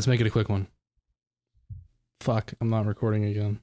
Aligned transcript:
let's 0.00 0.06
make 0.06 0.22
it 0.22 0.26
a 0.26 0.30
quick 0.30 0.48
one. 0.48 0.66
Fuck, 2.22 2.54
I'm 2.58 2.70
not 2.70 2.86
recording 2.86 3.26
again. 3.26 3.60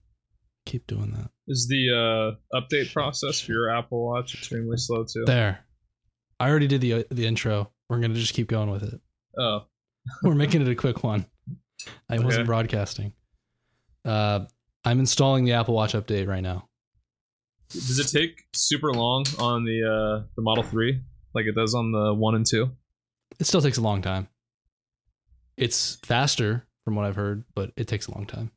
Keep 0.68 0.86
doing 0.86 1.12
that. 1.14 1.32
Is 1.48 1.68
the 1.68 2.36
uh, 2.54 2.60
update 2.62 2.94
process 2.94 3.40
for 3.42 3.54
your 3.54 3.72
Apple 3.76 4.06
Watch 4.06 4.36
extremely 4.36 4.78
slow 4.78 5.04
too? 5.04 5.24
There. 5.26 5.66
I 6.40 6.48
already 6.48 6.68
did 6.68 6.82
the 6.82 6.94
uh, 6.94 7.04
the 7.10 7.26
intro. 7.26 7.72
We're 7.90 8.00
gonna 8.02 8.14
just 8.14 8.36
keep 8.36 8.50
going 8.50 8.70
with 8.70 8.84
it. 8.84 9.02
Oh, 9.40 9.62
We're 10.24 10.36
making 10.36 10.62
it 10.62 10.68
a 10.68 10.76
quick 10.76 11.04
one. 11.04 11.26
I 12.08 12.18
Okay. 12.18 12.24
wasn't 12.24 12.46
broadcasting. 12.46 13.14
Uh, 14.06 14.42
I'm 14.86 15.00
installing 15.00 15.44
the 15.44 15.54
Apple 15.54 15.74
Watch 15.74 15.94
update 15.94 16.28
right 16.28 16.44
now. 16.44 16.68
does 17.72 17.98
it 17.98 18.16
take 18.16 18.44
super 18.54 18.94
long 18.94 19.26
on 19.40 19.64
the 19.66 19.82
uh, 20.22 20.28
the 20.36 20.44
Model 20.44 20.64
Three 20.64 21.02
like 21.34 21.46
it 21.48 21.56
does 21.56 21.74
on 21.74 21.92
the 21.92 22.14
one 22.14 22.36
and 22.36 22.46
two? 22.46 22.70
It 23.40 23.48
still 23.48 23.62
takes 23.62 23.78
a 23.80 23.82
long 23.82 24.04
time. 24.04 24.28
It's 25.58 25.96
faster 26.04 26.68
from 26.86 26.96
what 26.96 27.06
I've 27.06 27.16
heard, 27.16 27.44
but 27.56 27.72
it 27.76 27.88
takes 27.88 28.08
a 28.08 28.14
long 28.14 28.26
time. 28.26 28.52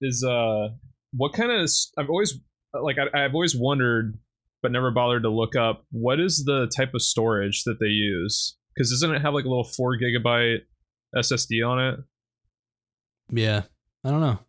Is 0.00 0.24
uh, 0.24 0.68
what 1.12 1.32
kind 1.32 1.50
of? 1.50 1.70
I've 1.96 2.10
always 2.10 2.38
like 2.74 2.96
I, 2.98 3.24
I've 3.24 3.34
always 3.34 3.56
wondered, 3.56 4.18
but 4.62 4.72
never 4.72 4.90
bothered 4.90 5.22
to 5.22 5.30
look 5.30 5.56
up 5.56 5.84
what 5.90 6.20
is 6.20 6.44
the 6.44 6.70
type 6.76 6.94
of 6.94 7.02
storage 7.02 7.64
that 7.64 7.78
they 7.80 7.86
use. 7.86 8.56
Because 8.74 8.90
doesn't 8.90 9.14
it 9.14 9.22
have 9.22 9.34
like 9.34 9.44
a 9.44 9.48
little 9.48 9.64
four 9.64 9.96
gigabyte 9.96 10.60
SSD 11.14 11.66
on 11.66 11.80
it? 11.80 12.00
Yeah, 13.30 13.62
I 14.04 14.10
don't 14.10 14.20
know. 14.20 14.40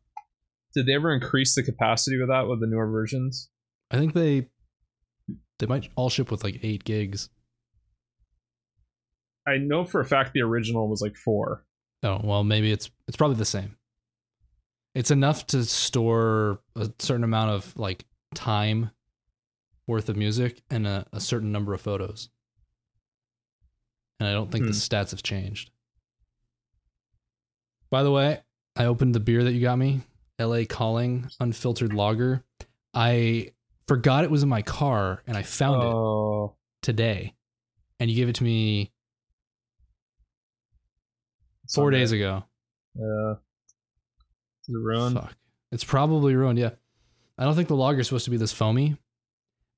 Did 0.73 0.87
they 0.87 0.95
ever 0.95 1.13
increase 1.13 1.55
the 1.55 1.63
capacity 1.63 2.17
with 2.17 2.29
that 2.29 2.47
with 2.47 2.59
the 2.59 2.67
newer 2.67 2.87
versions? 2.87 3.49
I 3.91 3.97
think 3.97 4.13
they 4.13 4.49
they 5.59 5.67
might 5.67 5.89
all 5.95 6.09
ship 6.09 6.31
with 6.31 6.43
like 6.43 6.59
eight 6.63 6.83
gigs. 6.83 7.29
I 9.47 9.57
know 9.57 9.85
for 9.85 10.01
a 10.01 10.05
fact 10.05 10.33
the 10.33 10.41
original 10.41 10.87
was 10.87 11.01
like 11.01 11.15
four. 11.15 11.63
Oh 12.03 12.19
well, 12.23 12.43
maybe 12.43 12.71
it's 12.71 12.89
it's 13.07 13.17
probably 13.17 13.37
the 13.37 13.45
same. 13.45 13.77
It's 14.93 15.11
enough 15.11 15.45
to 15.47 15.63
store 15.65 16.59
a 16.75 16.89
certain 16.99 17.23
amount 17.23 17.51
of 17.51 17.77
like 17.77 18.05
time 18.33 18.91
worth 19.87 20.09
of 20.09 20.15
music 20.15 20.61
and 20.69 20.87
a, 20.87 21.05
a 21.11 21.19
certain 21.19 21.51
number 21.51 21.73
of 21.73 21.81
photos. 21.81 22.29
And 24.19 24.27
I 24.27 24.31
don't 24.31 24.51
think 24.51 24.65
the 24.65 24.71
Hmm. 24.71 24.77
stats 24.77 25.11
have 25.11 25.21
changed. 25.21 25.69
By 27.91 28.03
the 28.03 28.11
way, 28.11 28.41
I 28.75 28.85
opened 28.85 29.13
the 29.13 29.19
beer 29.19 29.43
that 29.43 29.53
you 29.53 29.61
got 29.61 29.77
me, 29.77 30.01
LA 30.39 30.63
Calling 30.67 31.29
Unfiltered 31.39 31.93
Lager. 31.93 32.43
I 32.93 33.51
forgot 33.87 34.23
it 34.23 34.31
was 34.31 34.43
in 34.43 34.49
my 34.49 34.61
car 34.61 35.21
and 35.27 35.37
I 35.37 35.43
found 35.43 35.83
it 35.83 35.93
oh, 35.93 36.55
today. 36.81 37.35
And 37.99 38.09
you 38.09 38.15
gave 38.15 38.29
it 38.29 38.35
to 38.35 38.43
me 38.43 38.91
four 41.73 41.85
Sunday. 41.85 41.99
days 41.99 42.11
ago. 42.11 42.43
Yeah. 42.95 43.33
Is 44.67 44.75
it 44.75 44.77
ruined? 44.77 45.15
Fuck. 45.15 45.35
It's 45.71 45.83
probably 45.83 46.35
ruined, 46.35 46.59
yeah. 46.59 46.71
I 47.37 47.43
don't 47.43 47.55
think 47.55 47.67
the 47.67 47.75
lager 47.75 47.99
is 47.99 48.07
supposed 48.07 48.25
to 48.25 48.31
be 48.31 48.37
this 48.37 48.53
foamy. 48.53 48.97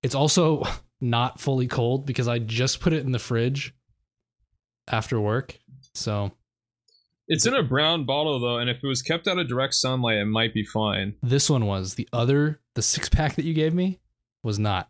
It's 0.03 0.15
also 0.15 0.63
not 1.01 1.39
fully 1.39 1.67
cold 1.67 2.05
because 2.05 2.27
I 2.27 2.39
just 2.39 2.79
put 2.79 2.93
it 2.93 3.05
in 3.05 3.11
the 3.11 3.19
fridge 3.19 3.73
after 4.87 5.19
work. 5.19 5.57
So 5.93 6.31
It's 7.27 7.45
in 7.45 7.53
a 7.55 7.63
brown 7.63 8.05
bottle 8.05 8.39
though, 8.39 8.57
and 8.59 8.69
if 8.69 8.77
it 8.83 8.87
was 8.87 9.01
kept 9.01 9.27
out 9.27 9.37
of 9.39 9.47
direct 9.47 9.73
sunlight, 9.73 10.17
it 10.17 10.25
might 10.25 10.53
be 10.53 10.63
fine. 10.63 11.15
this 11.23 11.49
one 11.49 11.65
was. 11.65 11.95
The 11.95 12.07
other, 12.13 12.59
the 12.75 12.81
six 12.81 13.09
pack 13.09 13.35
that 13.35 13.45
you 13.45 13.53
gave 13.53 13.73
me, 13.73 13.99
was 14.43 14.59
not. 14.59 14.89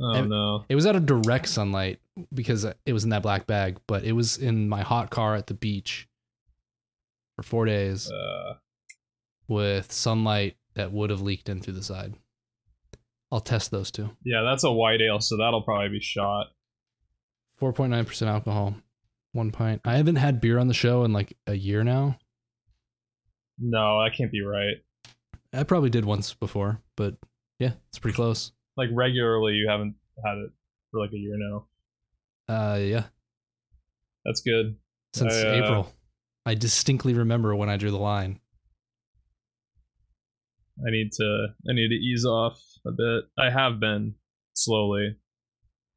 Oh 0.00 0.12
And- 0.12 0.30
no. 0.30 0.64
It 0.68 0.74
was 0.74 0.86
out 0.86 0.96
of 0.96 1.06
direct 1.06 1.48
sunlight 1.48 2.00
because 2.32 2.64
it 2.64 2.92
was 2.92 3.04
in 3.04 3.10
that 3.10 3.22
black 3.22 3.46
bag, 3.46 3.78
but 3.86 4.04
it 4.04 4.12
was 4.12 4.38
in 4.38 4.68
my 4.68 4.82
hot 4.82 5.10
car 5.10 5.34
at 5.36 5.46
the 5.46 5.54
beach 5.54 6.08
for 7.36 7.42
four 7.42 7.64
days 7.66 8.10
Uh, 8.10 8.54
with 9.48 9.92
sunlight 9.92 10.56
that 10.74 10.90
would 10.92 11.10
have 11.10 11.20
leaked 11.20 11.48
in 11.48 11.60
through 11.60 11.74
the 11.74 11.82
side. 11.82 12.14
I'll 13.30 13.40
test 13.40 13.70
those 13.70 13.90
two. 13.90 14.10
yeah, 14.24 14.42
that's 14.42 14.64
a 14.64 14.72
white 14.72 15.00
ale, 15.00 15.20
so 15.20 15.36
that'll 15.36 15.62
probably 15.62 15.88
be 15.90 16.00
shot. 16.00 16.46
4.9% 17.60 18.26
alcohol, 18.26 18.76
one 19.32 19.50
pint. 19.50 19.80
I 19.84 19.96
haven't 19.96 20.16
had 20.16 20.40
beer 20.40 20.58
on 20.58 20.68
the 20.68 20.74
show 20.74 21.04
in 21.04 21.12
like 21.12 21.36
a 21.46 21.54
year 21.54 21.82
now. 21.84 22.18
No, 23.58 24.02
that 24.04 24.14
can't 24.16 24.30
be 24.30 24.42
right. 24.42 24.76
I 25.52 25.62
probably 25.62 25.90
did 25.90 26.04
once 26.04 26.34
before, 26.34 26.80
but 26.96 27.16
yeah, 27.58 27.72
it's 27.88 27.98
pretty 27.98 28.14
close. 28.14 28.52
Like 28.76 28.90
regularly, 28.92 29.54
you 29.54 29.68
haven't 29.68 29.94
had 30.24 30.36
it 30.38 30.50
for 30.90 31.00
like 31.00 31.12
a 31.12 31.16
year 31.18 31.36
now. 31.38 31.66
Uh, 32.48 32.76
yeah, 32.78 33.04
That's 34.24 34.42
good. 34.42 34.76
since 35.14 35.34
I, 35.34 35.48
uh, 35.48 35.52
April. 35.54 35.92
I 36.46 36.54
distinctly 36.54 37.12
remember 37.12 37.54
when 37.54 37.68
I 37.68 37.76
drew 37.76 37.90
the 37.90 37.98
line. 37.98 38.40
I 40.78 40.90
need 40.90 41.10
to 41.12 41.46
I 41.68 41.72
need 41.72 41.88
to 41.88 41.94
ease 41.94 42.24
off 42.24 42.58
a 42.86 42.92
bit. 42.92 43.24
I 43.38 43.50
have 43.50 43.80
been 43.80 44.14
slowly. 44.54 45.16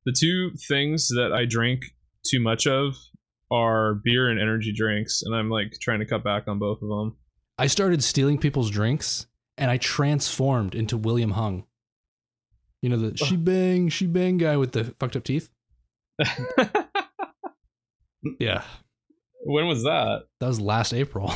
The 0.05 0.15
two 0.17 0.51
things 0.67 1.09
that 1.09 1.31
I 1.33 1.45
drink 1.45 1.83
too 2.25 2.39
much 2.39 2.65
of 2.65 2.95
are 3.51 3.95
beer 4.03 4.29
and 4.29 4.39
energy 4.39 4.73
drinks, 4.73 5.21
and 5.23 5.35
I'm 5.35 5.49
like 5.49 5.73
trying 5.81 5.99
to 5.99 6.05
cut 6.05 6.23
back 6.23 6.47
on 6.47 6.59
both 6.59 6.81
of 6.81 6.89
them. 6.89 7.17
I 7.57 7.67
started 7.67 8.03
stealing 8.03 8.37
people's 8.37 8.71
drinks 8.71 9.27
and 9.57 9.69
I 9.69 9.77
transformed 9.77 10.73
into 10.73 10.97
William 10.97 11.31
Hung. 11.31 11.65
You 12.81 12.89
know, 12.89 12.97
the 12.97 13.17
she 13.17 13.35
bang, 13.35 13.89
she 13.89 14.07
bang 14.07 14.37
guy 14.37 14.55
with 14.55 14.71
the 14.71 14.95
fucked 14.99 15.15
up 15.15 15.23
teeth? 15.25 15.49
Yeah, 18.37 18.63
when 19.43 19.67
was 19.67 19.83
that? 19.83 20.23
that 20.39 20.47
was 20.47 20.59
last 20.59 20.93
April. 20.93 21.33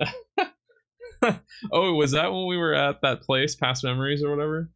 oh, 1.72 1.94
was 1.94 2.12
that 2.12 2.32
when 2.32 2.46
we 2.46 2.56
were 2.56 2.74
at 2.74 3.00
that 3.02 3.22
place, 3.22 3.54
Past 3.54 3.84
Memories 3.84 4.22
or 4.24 4.30
whatever? 4.30 4.70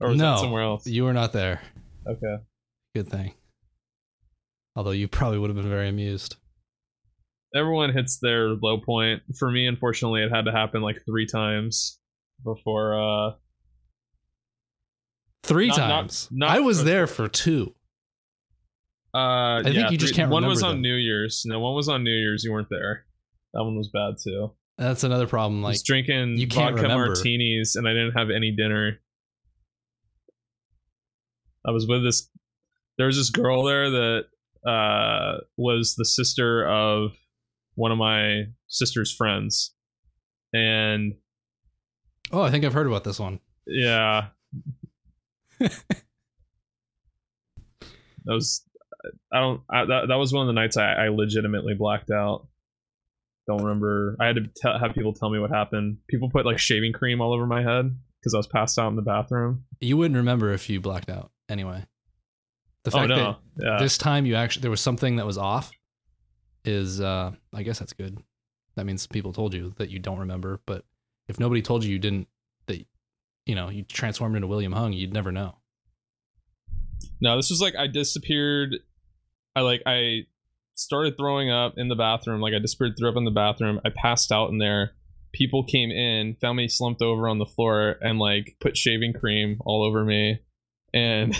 Or 0.00 0.08
was 0.10 0.18
no, 0.18 0.32
that 0.32 0.38
somewhere 0.40 0.62
else? 0.62 0.86
You 0.86 1.04
were 1.04 1.12
not 1.12 1.32
there. 1.32 1.60
Okay. 2.08 2.36
Good 2.94 3.08
thing. 3.08 3.34
Although 4.76 4.92
you 4.92 5.08
probably 5.08 5.38
would 5.38 5.50
have 5.50 5.56
been 5.56 5.68
very 5.68 5.88
amused. 5.88 6.36
Everyone 7.54 7.92
hits 7.92 8.18
their 8.18 8.48
low 8.50 8.78
point. 8.78 9.22
For 9.38 9.50
me, 9.50 9.66
unfortunately, 9.66 10.22
it 10.22 10.30
had 10.30 10.44
to 10.46 10.52
happen 10.52 10.80
like 10.82 11.02
three 11.04 11.26
times 11.26 11.98
before 12.44 12.98
uh 12.98 13.32
Three 15.42 15.68
Not- 15.68 15.78
not- 15.78 15.88
times. 15.88 16.28
not 16.30 16.50
I 16.50 16.60
was 16.60 16.78
for- 16.80 16.84
there 16.84 17.06
for 17.06 17.28
two. 17.28 17.74
Uh, 19.12 19.62
think 19.62 19.74
yeah, 19.76 19.90
you 19.90 19.98
just 19.98 20.12
three- 20.14 20.16
can't 20.22 20.30
One 20.30 20.46
was 20.46 20.62
on 20.62 20.74
them. 20.76 20.82
New 20.82 20.94
Year's. 20.94 21.42
No, 21.44 21.58
one 21.60 21.74
was 21.74 21.88
on 21.88 22.04
New 22.04 22.12
Year's. 22.14 22.44
You 22.44 22.52
weren't 22.52 22.68
there. 22.70 23.04
That 23.54 23.64
one 23.64 23.76
was 23.76 23.88
bad 23.88 24.14
too. 24.22 24.52
That's 24.78 25.02
another 25.04 25.26
problem. 25.26 25.62
Like 25.62 25.70
I 25.70 25.72
was 25.72 25.82
drinking 25.82 26.38
you 26.38 26.46
can't 26.46 26.70
vodka 26.76 26.82
remember. 26.82 27.06
martinis, 27.08 27.74
and 27.76 27.86
I 27.88 27.92
didn't 27.92 28.12
have 28.12 28.30
any 28.30 28.50
dinner. 28.52 29.00
I 31.66 31.72
was 31.72 31.86
with 31.86 32.02
this. 32.04 32.28
There 32.96 33.06
was 33.06 33.16
this 33.16 33.30
girl 33.30 33.64
there 33.64 33.90
that 33.90 34.24
uh, 34.66 35.38
was 35.56 35.94
the 35.96 36.04
sister 36.04 36.66
of 36.66 37.12
one 37.74 37.92
of 37.92 37.98
my 37.98 38.44
sister's 38.68 39.12
friends, 39.14 39.74
and 40.54 41.14
Oh, 42.32 42.42
I 42.42 42.50
think 42.50 42.64
I've 42.64 42.72
heard 42.72 42.86
about 42.86 43.04
this 43.04 43.18
one. 43.18 43.40
yeah, 43.66 44.28
that 45.60 45.72
was. 48.26 48.64
I 49.32 49.40
don't. 49.40 49.62
I, 49.70 49.84
that 49.84 50.08
that 50.08 50.16
was 50.16 50.32
one 50.32 50.42
of 50.42 50.46
the 50.46 50.60
nights 50.60 50.76
I, 50.76 50.92
I 50.92 51.08
legitimately 51.08 51.74
blacked 51.74 52.10
out. 52.10 52.46
Don't 53.46 53.62
remember. 53.62 54.16
I 54.20 54.26
had 54.26 54.36
to 54.62 54.78
have 54.78 54.94
people 54.94 55.12
tell 55.12 55.30
me 55.30 55.38
what 55.38 55.50
happened. 55.50 55.98
People 56.08 56.30
put 56.30 56.46
like 56.46 56.58
shaving 56.58 56.92
cream 56.92 57.20
all 57.20 57.32
over 57.32 57.46
my 57.46 57.62
head 57.62 57.96
because 58.20 58.34
I 58.34 58.36
was 58.36 58.46
passed 58.46 58.78
out 58.78 58.88
in 58.88 58.96
the 58.96 59.02
bathroom. 59.02 59.64
You 59.80 59.96
wouldn't 59.96 60.16
remember 60.16 60.52
if 60.52 60.68
you 60.68 60.80
blacked 60.80 61.08
out 61.10 61.30
anyway. 61.48 61.84
The 62.84 62.90
Oh 62.90 62.98
fact 62.98 63.08
no! 63.08 63.36
Yeah. 63.60 63.78
this 63.78 63.98
time 63.98 64.24
you 64.26 64.36
actually 64.36 64.62
there 64.62 64.70
was 64.70 64.80
something 64.80 65.16
that 65.16 65.26
was 65.26 65.36
off 65.38 65.70
is 66.64 67.00
uh 67.00 67.32
I 67.52 67.62
guess 67.62 67.78
that's 67.78 67.92
good. 67.92 68.18
That 68.76 68.86
means 68.86 69.06
people 69.06 69.32
told 69.32 69.52
you 69.54 69.74
that 69.78 69.90
you 69.90 69.98
don't 69.98 70.18
remember, 70.20 70.60
but 70.66 70.84
if 71.28 71.40
nobody 71.40 71.62
told 71.62 71.84
you 71.84 71.92
you 71.92 71.98
didn't 71.98 72.28
that 72.66 72.84
you 73.46 73.54
know, 73.54 73.68
you 73.68 73.82
transformed 73.82 74.36
into 74.36 74.46
William 74.46 74.72
Hung, 74.72 74.92
you'd 74.92 75.12
never 75.12 75.32
know. 75.32 75.56
No, 77.20 77.36
this 77.36 77.50
was 77.50 77.60
like 77.60 77.74
I 77.76 77.86
disappeared. 77.86 78.76
I 79.56 79.60
like 79.60 79.82
I 79.86 80.26
started 80.74 81.16
throwing 81.16 81.50
up 81.50 81.74
in 81.76 81.88
the 81.88 81.96
bathroom. 81.96 82.40
Like 82.40 82.54
I 82.54 82.58
disappeared, 82.58 82.94
threw 82.98 83.10
up 83.10 83.16
in 83.16 83.24
the 83.24 83.30
bathroom. 83.30 83.80
I 83.84 83.90
passed 83.90 84.32
out 84.32 84.50
in 84.50 84.58
there. 84.58 84.92
People 85.32 85.62
came 85.64 85.90
in, 85.90 86.36
found 86.40 86.56
me 86.56 86.68
slumped 86.68 87.02
over 87.02 87.28
on 87.28 87.38
the 87.38 87.46
floor, 87.46 87.96
and 88.00 88.18
like 88.18 88.56
put 88.60 88.76
shaving 88.76 89.12
cream 89.12 89.58
all 89.64 89.84
over 89.84 90.04
me. 90.04 90.40
And 90.92 91.36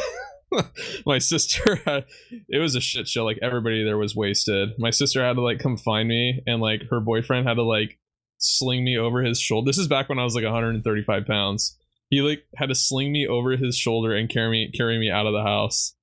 my 1.06 1.18
sister, 1.18 1.76
had, 1.86 2.04
it 2.48 2.58
was 2.58 2.74
a 2.74 2.80
shit 2.80 3.08
show. 3.08 3.24
Like 3.24 3.38
everybody 3.42 3.84
there 3.84 3.98
was 3.98 4.14
wasted. 4.14 4.70
My 4.78 4.90
sister 4.90 5.24
had 5.24 5.34
to 5.34 5.42
like 5.42 5.58
come 5.58 5.76
find 5.76 6.08
me, 6.08 6.42
and 6.46 6.60
like 6.60 6.82
her 6.90 7.00
boyfriend 7.00 7.48
had 7.48 7.54
to 7.54 7.62
like 7.62 7.98
sling 8.38 8.84
me 8.84 8.96
over 8.96 9.22
his 9.22 9.40
shoulder. 9.40 9.68
This 9.68 9.78
is 9.78 9.88
back 9.88 10.08
when 10.08 10.18
I 10.18 10.24
was 10.24 10.34
like 10.34 10.44
135 10.44 11.26
pounds. 11.26 11.76
He 12.10 12.22
like 12.22 12.44
had 12.56 12.68
to 12.68 12.74
sling 12.74 13.12
me 13.12 13.26
over 13.26 13.56
his 13.56 13.76
shoulder 13.76 14.14
and 14.14 14.28
carry 14.28 14.50
me 14.50 14.72
carry 14.72 14.98
me 14.98 15.10
out 15.10 15.26
of 15.26 15.32
the 15.32 15.42
house. 15.42 15.94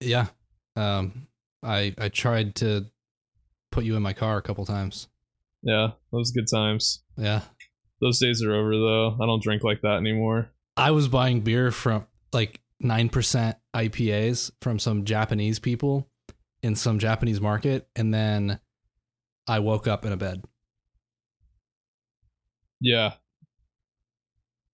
Yeah. 0.00 0.26
Um 0.76 1.26
I 1.62 1.94
I 1.98 2.08
tried 2.08 2.54
to 2.56 2.86
put 3.70 3.84
you 3.84 3.96
in 3.96 4.02
my 4.02 4.12
car 4.12 4.38
a 4.38 4.42
couple 4.42 4.64
times. 4.66 5.08
Yeah, 5.62 5.92
those 6.12 6.30
good 6.30 6.46
times. 6.52 7.02
Yeah. 7.16 7.42
Those 8.00 8.18
days 8.18 8.42
are 8.42 8.54
over 8.54 8.70
though. 8.70 9.16
I 9.20 9.26
don't 9.26 9.42
drink 9.42 9.62
like 9.62 9.82
that 9.82 9.98
anymore. 9.98 10.50
I 10.76 10.90
was 10.92 11.08
buying 11.08 11.40
beer 11.40 11.70
from 11.70 12.06
like 12.32 12.60
9% 12.82 13.54
IPAs 13.74 14.50
from 14.62 14.78
some 14.78 15.04
Japanese 15.04 15.58
people 15.58 16.08
in 16.62 16.74
some 16.74 16.98
Japanese 16.98 17.40
market 17.40 17.86
and 17.94 18.12
then 18.14 18.58
I 19.46 19.58
woke 19.58 19.86
up 19.86 20.06
in 20.06 20.12
a 20.12 20.16
bed. 20.16 20.42
Yeah. 22.80 23.14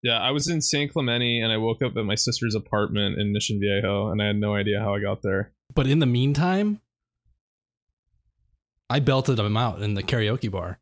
Yeah, 0.05 0.19
I 0.19 0.29
was 0.29 0.47
in 0.47 0.61
San 0.61 0.87
Clemente 0.87 1.39
and 1.39 1.51
I 1.51 1.57
woke 1.57 1.81
up 1.81 1.97
at 1.97 2.05
my 2.05 2.13
sister's 2.13 2.53
apartment 2.53 3.19
in 3.19 3.33
Mission 3.33 3.59
Viejo 3.59 4.11
and 4.11 4.21
I 4.21 4.27
had 4.27 4.35
no 4.35 4.53
idea 4.53 4.79
how 4.79 4.93
I 4.93 4.99
got 4.99 5.23
there. 5.23 5.51
But 5.73 5.87
in 5.87 5.97
the 5.97 6.05
meantime, 6.05 6.79
I 8.87 8.99
belted 8.99 9.37
them 9.37 9.57
out 9.57 9.81
in 9.81 9.95
the 9.95 10.03
karaoke 10.03 10.51
bar. 10.51 10.79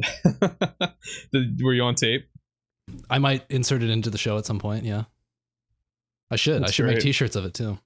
Were 1.62 1.74
you 1.74 1.82
on 1.82 1.94
tape? 1.94 2.26
I 3.10 3.18
might 3.18 3.44
insert 3.50 3.82
it 3.82 3.90
into 3.90 4.08
the 4.08 4.16
show 4.16 4.38
at 4.38 4.46
some 4.46 4.58
point, 4.58 4.86
yeah. 4.86 5.04
I 6.30 6.36
should. 6.36 6.62
That's 6.62 6.70
I 6.70 6.72
should 6.72 6.86
make 6.86 7.00
t-shirts 7.00 7.36
of 7.36 7.44
it 7.44 7.52
too. 7.52 7.78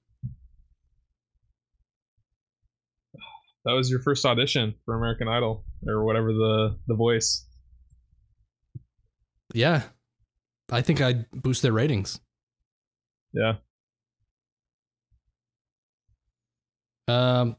That 3.65 3.73
was 3.73 3.89
your 3.89 3.99
first 3.99 4.25
audition 4.25 4.75
for 4.85 4.95
American 4.95 5.27
Idol 5.27 5.65
or 5.85 6.05
whatever 6.05 6.31
the 6.31 6.77
the 6.87 6.95
voice. 6.95 7.45
Yeah. 9.53 9.83
I 10.71 10.81
think 10.81 11.01
I'd 11.01 11.29
boost 11.31 11.61
their 11.61 11.73
ratings. 11.73 12.19
Yeah. 13.33 13.55
Um, 17.07 17.55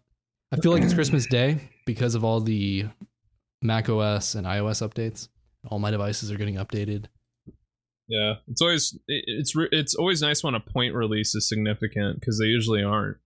I 0.52 0.56
feel 0.56 0.72
like 0.72 0.82
it's 0.82 0.94
Christmas 0.94 1.26
Day 1.26 1.70
because 1.86 2.14
of 2.14 2.24
all 2.24 2.40
the 2.40 2.86
Mac 3.62 3.88
OS 3.88 4.34
and 4.34 4.46
iOS 4.46 4.86
updates. 4.86 5.28
All 5.68 5.78
my 5.78 5.90
devices 5.90 6.30
are 6.30 6.36
getting 6.36 6.56
updated. 6.56 7.06
Yeah, 8.08 8.34
it's 8.46 8.62
always 8.62 8.96
it's 9.08 9.52
it's 9.72 9.94
always 9.96 10.22
nice 10.22 10.44
when 10.44 10.54
a 10.54 10.60
point 10.60 10.94
release 10.94 11.34
is 11.34 11.48
significant 11.48 12.20
because 12.20 12.38
they 12.38 12.46
usually 12.46 12.82
aren't. 12.82 13.16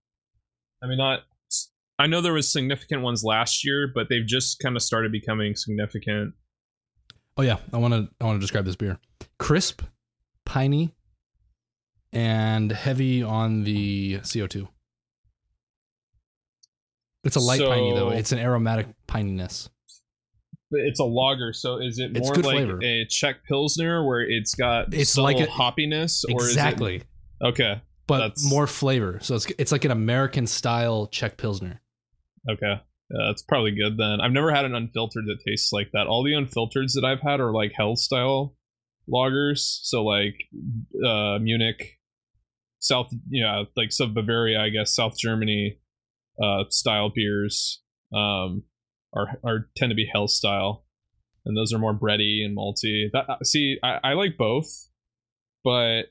I 0.82 0.86
mean, 0.86 0.98
not. 0.98 1.20
I 1.98 2.06
know 2.06 2.22
there 2.22 2.32
was 2.32 2.50
significant 2.50 3.02
ones 3.02 3.22
last 3.22 3.62
year, 3.62 3.90
but 3.94 4.08
they've 4.08 4.26
just 4.26 4.58
kind 4.58 4.76
of 4.76 4.82
started 4.82 5.12
becoming 5.12 5.54
significant. 5.54 6.32
Oh 7.36 7.42
yeah, 7.42 7.58
I 7.74 7.76
want 7.76 7.92
to 7.92 8.08
I 8.20 8.24
want 8.24 8.36
to 8.36 8.40
describe 8.40 8.64
this 8.64 8.76
beer. 8.76 8.98
Crisp, 9.40 9.82
piney, 10.44 10.94
and 12.12 12.70
heavy 12.70 13.22
on 13.22 13.64
the 13.64 14.18
CO2. 14.18 14.68
It's 17.24 17.36
a 17.36 17.40
light 17.40 17.60
piney 17.60 17.94
though. 17.94 18.10
It's 18.10 18.32
an 18.32 18.38
aromatic 18.38 18.86
pininess. 19.08 19.70
It's 20.72 21.00
a 21.00 21.04
lager, 21.04 21.52
so 21.52 21.78
is 21.78 21.98
it 21.98 22.16
more 22.16 22.34
like 22.34 22.44
flavor. 22.44 22.78
a 22.82 23.04
Czech 23.06 23.44
pilsner 23.44 24.06
where 24.06 24.20
it's 24.20 24.54
got 24.54 24.94
It's 24.94 25.16
like 25.18 25.40
a- 25.40 25.46
hoppiness, 25.46 26.22
or 26.32 26.44
Exactly. 26.44 26.96
is 26.96 27.02
it 27.02 27.44
okay? 27.46 27.82
but 28.06 28.18
that's- 28.18 28.44
more 28.44 28.66
flavor. 28.66 29.18
So 29.22 29.34
it's 29.36 29.46
it's 29.58 29.72
like 29.72 29.84
an 29.86 29.90
American 29.90 30.46
style 30.46 31.06
Czech 31.06 31.36
pilsner. 31.38 31.80
Okay. 32.48 32.74
Yeah, 33.10 33.26
that's 33.28 33.42
probably 33.42 33.72
good 33.72 33.96
then. 33.96 34.20
I've 34.20 34.32
never 34.32 34.52
had 34.54 34.64
an 34.66 34.74
unfiltered 34.74 35.24
that 35.26 35.38
tastes 35.46 35.72
like 35.72 35.90
that. 35.92 36.06
All 36.06 36.22
the 36.22 36.32
unfiltereds 36.32 36.92
that 36.94 37.04
I've 37.04 37.20
had 37.22 37.40
are 37.40 37.52
like 37.52 37.72
Helles 37.74 38.04
style 38.04 38.54
lagers. 39.08 39.80
So 39.82 40.04
like 40.04 40.34
uh 41.04 41.38
Munich, 41.38 41.98
South 42.78 43.10
yeah, 43.30 43.64
like 43.76 43.92
so 43.92 44.06
Bavaria, 44.06 44.60
I 44.60 44.70
guess, 44.70 44.94
South 44.94 45.16
Germany 45.18 45.78
uh 46.42 46.64
style 46.70 47.10
beers 47.14 47.82
um 48.14 48.64
are 49.14 49.38
are 49.44 49.68
tend 49.76 49.90
to 49.90 49.96
be 49.96 50.08
Helles 50.10 50.36
style. 50.36 50.84
And 51.46 51.56
those 51.56 51.72
are 51.72 51.78
more 51.78 51.94
bready 51.94 52.44
and 52.44 52.56
malty. 52.56 53.06
That 53.12 53.28
uh, 53.28 53.36
see, 53.44 53.78
I, 53.82 53.98
I 54.04 54.12
like 54.12 54.36
both, 54.36 54.68
but 55.64 56.02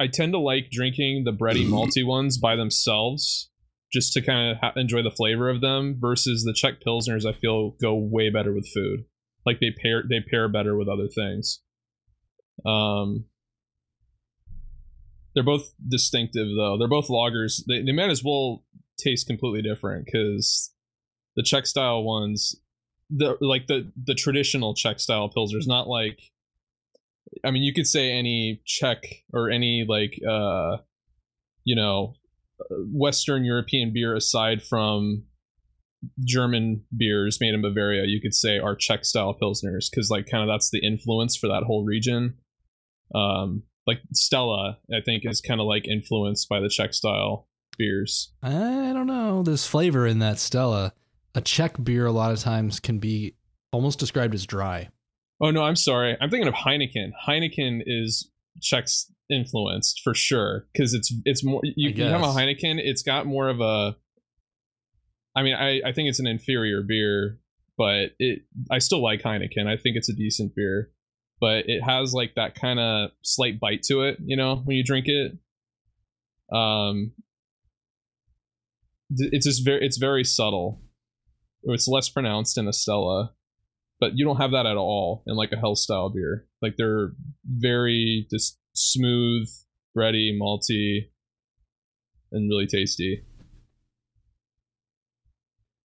I 0.00 0.06
tend 0.06 0.32
to 0.32 0.38
like 0.38 0.70
drinking 0.70 1.24
the 1.24 1.32
bready 1.32 1.66
malty 1.66 2.04
ones 2.04 2.38
by 2.38 2.56
themselves 2.56 3.50
just 3.92 4.12
to 4.14 4.22
kind 4.22 4.50
of 4.50 4.56
ha- 4.60 4.72
enjoy 4.76 5.02
the 5.02 5.10
flavor 5.10 5.48
of 5.48 5.60
them 5.60 5.96
versus 6.00 6.44
the 6.44 6.52
Czech 6.52 6.80
pilsners. 6.84 7.24
I 7.24 7.32
feel 7.32 7.76
go 7.80 7.94
way 7.94 8.30
better 8.30 8.52
with 8.52 8.68
food. 8.74 9.04
Like 9.46 9.60
they 9.60 9.70
pair 9.70 10.02
they 10.08 10.20
pair 10.20 10.48
better 10.48 10.76
with 10.76 10.88
other 10.88 11.08
things. 11.08 11.60
Um, 12.64 13.24
they're 15.34 15.44
both 15.44 15.72
distinctive 15.86 16.46
though. 16.56 16.76
They're 16.78 16.88
both 16.88 17.08
lagers. 17.08 17.62
They 17.66 17.82
they 17.82 17.92
might 17.92 18.10
as 18.10 18.22
well 18.24 18.64
taste 18.98 19.26
completely 19.26 19.62
different 19.62 20.06
because 20.06 20.72
the 21.36 21.42
Czech 21.42 21.66
style 21.66 22.04
ones, 22.04 22.54
the 23.10 23.36
like 23.40 23.66
the 23.66 23.90
the 24.02 24.14
traditional 24.14 24.74
Czech 24.74 25.00
style 25.00 25.30
pilsners, 25.34 25.66
not 25.66 25.88
like. 25.88 26.20
I 27.44 27.50
mean, 27.50 27.62
you 27.62 27.72
could 27.72 27.86
say 27.86 28.12
any 28.12 28.62
Czech 28.64 29.02
or 29.32 29.50
any 29.50 29.84
like 29.88 30.20
uh, 30.28 30.76
you 31.64 31.74
know, 31.74 32.14
Western 32.70 33.44
European 33.44 33.92
beer 33.92 34.14
aside 34.14 34.62
from 34.62 35.24
German 36.24 36.84
beers 36.96 37.38
made 37.40 37.54
in 37.54 37.62
Bavaria, 37.62 38.04
you 38.04 38.20
could 38.20 38.34
say 38.34 38.58
are 38.58 38.76
Czech 38.76 39.04
style 39.04 39.36
pilsners 39.40 39.90
because 39.90 40.10
like 40.10 40.26
kind 40.30 40.42
of 40.42 40.52
that's 40.52 40.70
the 40.70 40.84
influence 40.84 41.36
for 41.36 41.48
that 41.48 41.64
whole 41.64 41.84
region. 41.84 42.36
Um, 43.14 43.62
like 43.86 44.00
Stella, 44.12 44.78
I 44.92 45.00
think 45.04 45.24
is 45.26 45.40
kind 45.40 45.60
of 45.60 45.66
like 45.66 45.86
influenced 45.86 46.48
by 46.48 46.60
the 46.60 46.68
Czech 46.68 46.94
style 46.94 47.48
beers. 47.76 48.32
I 48.42 48.92
don't 48.92 49.06
know. 49.06 49.42
There's 49.42 49.66
flavor 49.66 50.06
in 50.06 50.20
that 50.20 50.38
Stella. 50.38 50.92
A 51.34 51.40
Czech 51.40 51.82
beer 51.82 52.06
a 52.06 52.12
lot 52.12 52.32
of 52.32 52.38
times 52.38 52.80
can 52.80 52.98
be 52.98 53.36
almost 53.72 53.98
described 53.98 54.34
as 54.34 54.46
dry. 54.46 54.88
Oh 55.40 55.50
no, 55.50 55.62
I'm 55.64 55.76
sorry. 55.76 56.16
I'm 56.20 56.30
thinking 56.30 56.48
of 56.48 56.54
Heineken. 56.54 57.10
Heineken 57.26 57.82
is 57.86 58.30
Czech's 58.62 59.12
influenced 59.30 60.00
for 60.02 60.14
sure 60.14 60.66
because 60.72 60.94
it's 60.94 61.12
it's 61.24 61.44
more. 61.44 61.60
You, 61.62 61.90
you 61.90 62.04
have 62.04 62.22
a. 62.22 62.26
Heineken. 62.26 62.78
It's 62.78 63.02
got 63.02 63.26
more 63.26 63.48
of 63.48 63.60
a. 63.60 63.96
I 65.36 65.42
mean, 65.42 65.54
I 65.54 65.82
I 65.84 65.92
think 65.92 66.08
it's 66.08 66.20
an 66.20 66.26
inferior 66.26 66.82
beer, 66.82 67.40
but 67.76 68.12
it 68.18 68.42
I 68.70 68.78
still 68.78 69.02
like 69.02 69.22
Heineken. 69.22 69.66
I 69.66 69.76
think 69.76 69.96
it's 69.96 70.08
a 70.08 70.14
decent 70.14 70.54
beer, 70.54 70.90
but 71.44 71.68
it 71.68 71.82
has 71.82 72.14
like 72.14 72.36
that 72.36 72.54
kind 72.54 72.80
of 72.80 73.10
slight 73.22 73.60
bite 73.60 73.82
to 73.82 74.02
it. 74.02 74.16
You 74.24 74.36
know, 74.36 74.62
when 74.64 74.76
you 74.76 74.84
drink 74.84 75.06
it. 75.08 75.32
Um. 76.54 77.12
It's 79.16 79.46
just 79.46 79.64
very 79.64 79.84
it's 79.84 79.98
very 79.98 80.24
subtle. 80.24 80.80
It's 81.64 81.86
less 81.86 82.08
pronounced 82.08 82.56
in 82.58 82.66
a 82.66 82.72
Stella 82.72 83.34
but 84.00 84.18
you 84.18 84.24
don't 84.24 84.36
have 84.36 84.50
that 84.50 84.66
at 84.66 84.76
all 84.76 85.22
in 85.26 85.34
like 85.34 85.52
a 85.52 85.56
Helles 85.56 85.82
style 85.82 86.10
beer. 86.10 86.46
Like 86.60 86.74
they're 86.76 87.12
very 87.46 88.26
just 88.30 88.58
smooth, 88.74 89.48
bready, 89.96 90.38
malty, 90.38 91.10
and 92.32 92.48
really 92.50 92.66
tasty. 92.66 93.22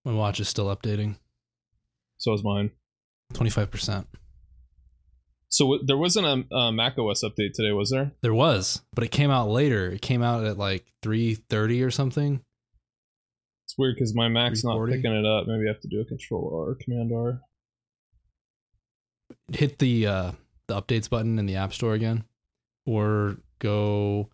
My 0.03 0.13
watch 0.13 0.39
is 0.39 0.49
still 0.49 0.75
updating. 0.75 1.15
So 2.17 2.33
is 2.33 2.43
mine. 2.43 2.71
25%. 3.33 4.05
So 5.49 5.65
w- 5.65 5.85
there 5.85 5.97
wasn't 5.97 6.27
a, 6.27 6.55
a 6.55 6.71
Mac 6.71 6.97
OS 6.97 7.23
update 7.23 7.53
today, 7.53 7.71
was 7.71 7.89
there? 7.89 8.11
There 8.21 8.33
was, 8.33 8.81
but 8.93 9.03
it 9.03 9.11
came 9.11 9.31
out 9.31 9.49
later. 9.49 9.91
It 9.91 10.01
came 10.01 10.21
out 10.21 10.45
at 10.45 10.57
like 10.57 10.85
3:30 11.01 11.85
or 11.85 11.91
something. 11.91 12.41
It's 13.65 13.77
weird 13.77 13.95
because 13.95 14.15
my 14.15 14.29
Mac's 14.29 14.63
not 14.63 14.87
picking 14.87 15.13
it 15.13 15.25
up. 15.25 15.47
Maybe 15.47 15.65
I 15.65 15.73
have 15.73 15.81
to 15.81 15.87
do 15.87 16.01
a 16.01 16.05
Control 16.05 16.65
R, 16.69 16.75
Command 16.75 17.11
R. 17.13 17.41
Hit 19.51 19.79
the 19.79 20.07
uh 20.07 20.31
the 20.67 20.79
updates 20.79 21.09
button 21.09 21.39
in 21.39 21.45
the 21.45 21.55
App 21.55 21.73
Store 21.73 21.93
again 21.93 22.23
or 22.85 23.37
go 23.59 24.29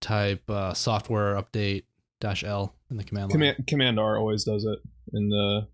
type 0.00 0.48
uh, 0.50 0.74
software 0.74 1.34
update 1.34 1.84
dash 2.20 2.44
L 2.44 2.74
in 2.90 2.96
the 2.96 3.04
command 3.04 3.30
line. 3.30 3.32
Command 3.32 3.66
Command 3.66 3.98
R 3.98 4.18
always 4.18 4.44
does 4.44 4.64
it. 4.64 4.78
In 5.12 5.28
the 5.28 5.68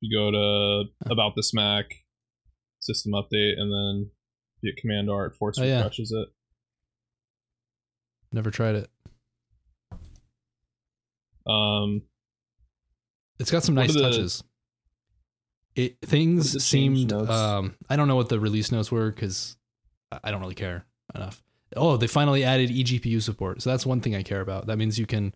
you 0.00 0.16
go 0.16 0.30
to 0.30 1.10
about 1.10 1.34
this 1.36 1.52
Mac 1.52 1.86
system 2.80 3.12
update, 3.12 3.58
and 3.58 3.72
then 3.72 4.10
get 4.62 4.76
Command 4.76 5.10
R. 5.10 5.26
It 5.26 5.34
force 5.36 5.58
Oh, 5.58 5.64
yeah. 5.64 5.78
refreshes 5.78 6.12
it. 6.12 6.28
Never 8.32 8.50
tried 8.50 8.74
it. 8.76 8.90
Um, 11.46 12.02
It's 13.38 13.50
got 13.50 13.62
some 13.62 13.74
nice 13.74 13.94
the- 13.94 14.00
touches. 14.02 14.44
It 15.74 15.98
things 16.00 16.54
the 16.54 16.60
seemed. 16.60 17.12
Um, 17.12 17.76
I 17.88 17.94
don't 17.96 18.08
know 18.08 18.16
what 18.16 18.28
the 18.28 18.40
release 18.40 18.72
notes 18.72 18.90
were 18.90 19.10
because 19.12 19.56
I 20.10 20.32
don't 20.32 20.40
really 20.40 20.56
care 20.56 20.84
enough. 21.14 21.40
Oh, 21.76 21.96
they 21.96 22.08
finally 22.08 22.42
added 22.42 22.70
eGPU 22.70 23.22
support, 23.22 23.62
so 23.62 23.70
that's 23.70 23.86
one 23.86 24.00
thing 24.00 24.16
I 24.16 24.24
care 24.24 24.40
about. 24.40 24.66
That 24.66 24.76
means 24.76 24.98
you 24.98 25.06
can 25.06 25.34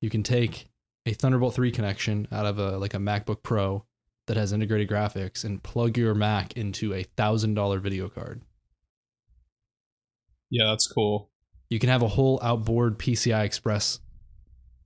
you 0.00 0.10
can 0.10 0.22
take 0.22 0.68
a 1.06 1.12
Thunderbolt 1.12 1.54
three 1.54 1.72
connection 1.72 2.28
out 2.30 2.46
of 2.46 2.58
a 2.60 2.78
like 2.78 2.94
a 2.94 2.98
MacBook 2.98 3.42
Pro 3.42 3.84
that 4.28 4.36
has 4.38 4.52
integrated 4.52 4.88
graphics 4.88 5.44
and 5.44 5.62
plug 5.62 5.98
your 5.98 6.14
Mac 6.14 6.56
into 6.56 6.94
a 6.94 7.02
thousand 7.02 7.54
dollar 7.54 7.78
video 7.80 8.08
card. 8.08 8.40
yeah, 10.50 10.66
that's 10.70 10.86
cool. 10.86 11.30
You 11.68 11.78
can 11.78 11.90
have 11.90 12.02
a 12.02 12.08
whole 12.08 12.38
outboard 12.42 12.98
PCI 12.98 13.44
Express 13.44 14.00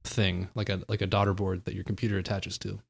thing, 0.05 0.49
like 0.55 0.69
a 0.69 0.83
like 0.89 1.03
a 1.03 1.07
daughter 1.07 1.35
board 1.35 1.65
that 1.67 1.75
your 1.75 1.85
computer 1.85 2.19
attaches 2.19 2.59
to. 2.59 2.81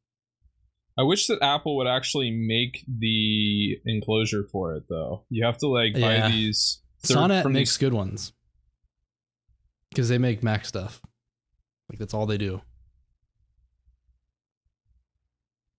I 0.99 1.03
wish 1.03 1.27
that 1.27 1.43
Apple 1.43 1.77
would 1.79 1.87
actually 1.87 2.31
make 2.31 2.85
the 2.87 3.79
enclosure 3.87 4.45
for 4.51 4.75
it 4.77 4.85
though. 4.89 5.25
You 5.31 5.45
have 5.45 5.59
to 5.59 5.67
like 5.69 5.95
buy 5.95 6.17
Yeah. 6.17 6.29
these 6.31 6.81
Sonnet 7.03 7.47
makes 7.51 7.71
these- 7.73 7.77
good 7.79 7.93
ones 7.95 8.33
because 9.91 10.09
they 10.09 10.19
make 10.19 10.43
Mac 10.43 10.65
stuff. 10.65 11.03
Like 11.91 11.99
that's 11.99 12.15
all 12.15 12.27
they 12.27 12.39
do. 12.39 12.63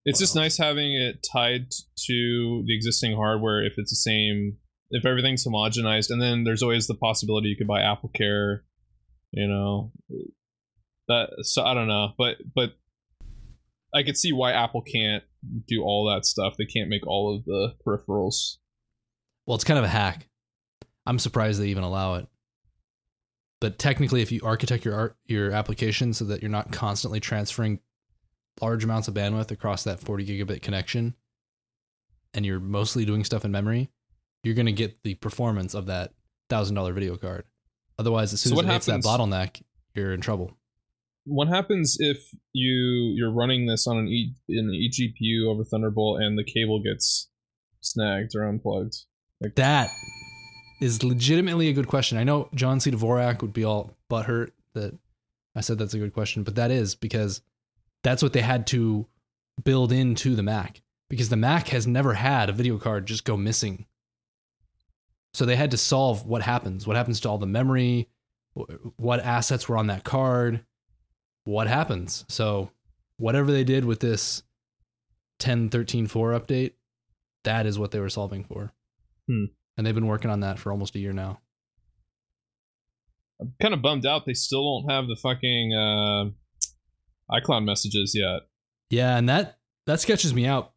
It's 0.04 0.18
just 0.18 0.34
nice 0.34 0.58
having 0.58 0.92
it 0.94 1.26
tied 1.32 1.70
to 2.06 2.62
the 2.66 2.74
existing 2.74 3.16
hardware 3.16 3.64
if 3.64 3.74
it's 3.78 3.90
the 3.90 3.96
same 3.96 4.58
if 4.90 5.06
everything's 5.06 5.46
homogenized 5.46 6.10
and 6.10 6.20
then 6.20 6.44
there's 6.44 6.62
always 6.62 6.86
the 6.86 6.94
possibility 6.94 7.48
you 7.48 7.56
could 7.56 7.66
buy 7.66 7.80
Apple 7.80 8.10
Care, 8.10 8.64
you 9.32 9.48
know. 9.48 9.92
That 11.08 11.30
so 11.42 11.64
I 11.64 11.74
don't 11.74 11.88
know, 11.88 12.12
but 12.16 12.36
but 12.54 12.74
I 13.94 14.02
could 14.02 14.16
see 14.16 14.32
why 14.32 14.52
Apple 14.52 14.82
can't 14.82 15.22
do 15.66 15.82
all 15.82 16.10
that 16.10 16.26
stuff. 16.26 16.56
They 16.56 16.64
can't 16.64 16.88
make 16.88 17.06
all 17.06 17.34
of 17.34 17.44
the 17.44 17.74
peripherals. 17.86 18.56
Well, 19.46 19.54
it's 19.54 19.64
kind 19.64 19.78
of 19.78 19.84
a 19.84 19.88
hack. 19.88 20.28
I'm 21.06 21.18
surprised 21.18 21.60
they 21.60 21.68
even 21.68 21.84
allow 21.84 22.14
it. 22.14 22.26
But 23.60 23.78
technically, 23.78 24.22
if 24.22 24.32
you 24.32 24.40
architect 24.42 24.84
your 24.84 24.94
art, 24.94 25.16
your 25.26 25.52
application 25.52 26.12
so 26.12 26.24
that 26.26 26.42
you're 26.42 26.50
not 26.50 26.72
constantly 26.72 27.20
transferring 27.20 27.80
large 28.60 28.84
amounts 28.84 29.08
of 29.08 29.14
bandwidth 29.14 29.50
across 29.50 29.84
that 29.84 30.00
40 30.00 30.26
gigabit 30.26 30.62
connection, 30.62 31.14
and 32.32 32.44
you're 32.44 32.60
mostly 32.60 33.04
doing 33.04 33.24
stuff 33.24 33.44
in 33.44 33.50
memory, 33.50 33.90
you're 34.42 34.54
going 34.54 34.66
to 34.66 34.72
get 34.72 35.02
the 35.02 35.14
performance 35.14 35.74
of 35.74 35.86
that 35.86 36.12
thousand 36.48 36.74
dollar 36.74 36.92
video 36.92 37.16
card. 37.16 37.44
Otherwise, 37.98 38.32
as 38.32 38.40
soon 38.40 38.54
So 38.54 38.60
as 38.60 38.66
it 38.66 38.72
hits 38.72 38.86
that 38.86 39.00
bottleneck, 39.02 39.62
you're 39.94 40.12
in 40.12 40.20
trouble. 40.20 40.52
What 41.26 41.48
happens 41.48 41.96
if 42.00 42.18
you 42.52 43.14
you're 43.16 43.32
running 43.32 43.66
this 43.66 43.86
on 43.86 43.96
an 43.96 44.08
e 44.08 44.34
in 44.48 44.66
an 44.66 44.72
eGPU 44.72 45.46
over 45.46 45.64
Thunderbolt 45.64 46.20
and 46.20 46.38
the 46.38 46.44
cable 46.44 46.82
gets 46.82 47.30
snagged 47.80 48.32
or 48.34 48.46
unplugged? 48.46 48.96
That 49.56 49.88
is 50.80 51.02
legitimately 51.02 51.68
a 51.68 51.72
good 51.72 51.88
question. 51.88 52.18
I 52.18 52.24
know 52.24 52.48
John 52.54 52.80
C. 52.80 52.90
Dvorak 52.90 53.40
would 53.40 53.52
be 53.52 53.64
all 53.64 53.96
butthurt 54.10 54.50
that 54.74 54.94
I 55.56 55.60
said 55.60 55.78
that's 55.78 55.94
a 55.94 55.98
good 55.98 56.12
question, 56.12 56.42
but 56.42 56.56
that 56.56 56.70
is 56.70 56.94
because 56.94 57.40
that's 58.04 58.22
what 58.22 58.32
they 58.32 58.42
had 58.42 58.68
to 58.68 59.06
build 59.64 59.90
into 59.90 60.36
the 60.36 60.42
Mac 60.42 60.82
because 61.10 61.30
the 61.30 61.36
Mac 61.36 61.68
has 61.68 61.86
never 61.86 62.14
had 62.14 62.48
a 62.48 62.52
video 62.52 62.78
card 62.78 63.06
just 63.06 63.24
go 63.24 63.36
missing. 63.36 63.86
So 65.32 65.44
they 65.44 65.56
had 65.56 65.72
to 65.72 65.76
solve 65.76 66.26
what 66.26 66.42
happens. 66.42 66.86
What 66.86 66.96
happens 66.96 67.18
to 67.20 67.28
all 67.28 67.38
the 67.38 67.46
memory? 67.46 68.08
What 68.96 69.20
assets 69.20 69.68
were 69.68 69.76
on 69.76 69.88
that 69.88 70.04
card? 70.04 70.64
What 71.44 71.66
happens? 71.66 72.24
So 72.28 72.70
whatever 73.16 73.50
they 73.50 73.64
did 73.64 73.84
with 73.84 73.98
this 73.98 74.44
10.13.4 75.40 76.08
update, 76.08 76.72
that 77.42 77.66
is 77.66 77.78
what 77.78 77.90
they 77.90 77.98
were 77.98 78.08
solving 78.08 78.44
for. 78.44 78.72
Hmm. 79.26 79.46
And 79.76 79.84
they've 79.84 79.94
been 79.94 80.06
working 80.06 80.30
on 80.30 80.40
that 80.40 80.58
for 80.58 80.70
almost 80.70 80.94
a 80.94 81.00
year 81.00 81.12
now. 81.12 81.40
I'm 83.40 83.52
kind 83.60 83.74
of 83.74 83.82
bummed 83.82 84.06
out 84.06 84.24
they 84.24 84.34
still 84.34 84.62
don't 84.62 84.92
have 84.92 85.08
the 85.08 85.16
fucking 85.16 85.74
uh, 85.74 86.30
iCloud 87.30 87.64
messages 87.64 88.14
yet. 88.14 88.40
Yeah, 88.90 89.16
and 89.16 89.28
that 89.28 89.58
that 89.86 90.00
sketches 90.00 90.34
me 90.34 90.46
out 90.46 90.72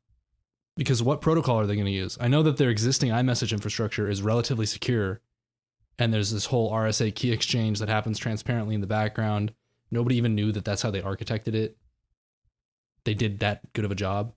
because 0.76 1.02
what 1.02 1.22
protocol 1.22 1.60
are 1.60 1.66
they 1.66 1.76
going 1.76 1.86
to 1.86 1.92
use? 1.92 2.18
I 2.22 2.28
know 2.28 2.44
that 2.44 2.58
their 2.58 2.70
existing 2.70 3.12
iMessage 3.12 3.52
infrastructure 3.52 4.10
is 4.10 4.22
relatively 4.22 4.66
secure, 4.66 5.22
and 6.00 6.14
there's 6.14 6.32
this 6.32 6.46
whole 6.46 6.72
RSA 6.72 7.16
key 7.16 7.32
exchange 7.32 7.80
that 7.80 7.90
happens 7.90 8.18
transparently 8.18 8.76
in 8.76 8.82
the 8.82 8.88
background. 8.88 9.54
Nobody 9.92 10.16
even 10.18 10.36
knew 10.36 10.52
that 10.52 10.66
that's 10.66 10.82
how 10.82 10.92
they 10.92 11.02
architected 11.02 11.54
it. 11.54 11.78
They 13.04 13.14
did 13.14 13.40
that 13.40 13.74
good 13.74 13.86
of 13.86 13.92
a 13.92 13.96
job. 13.96 14.34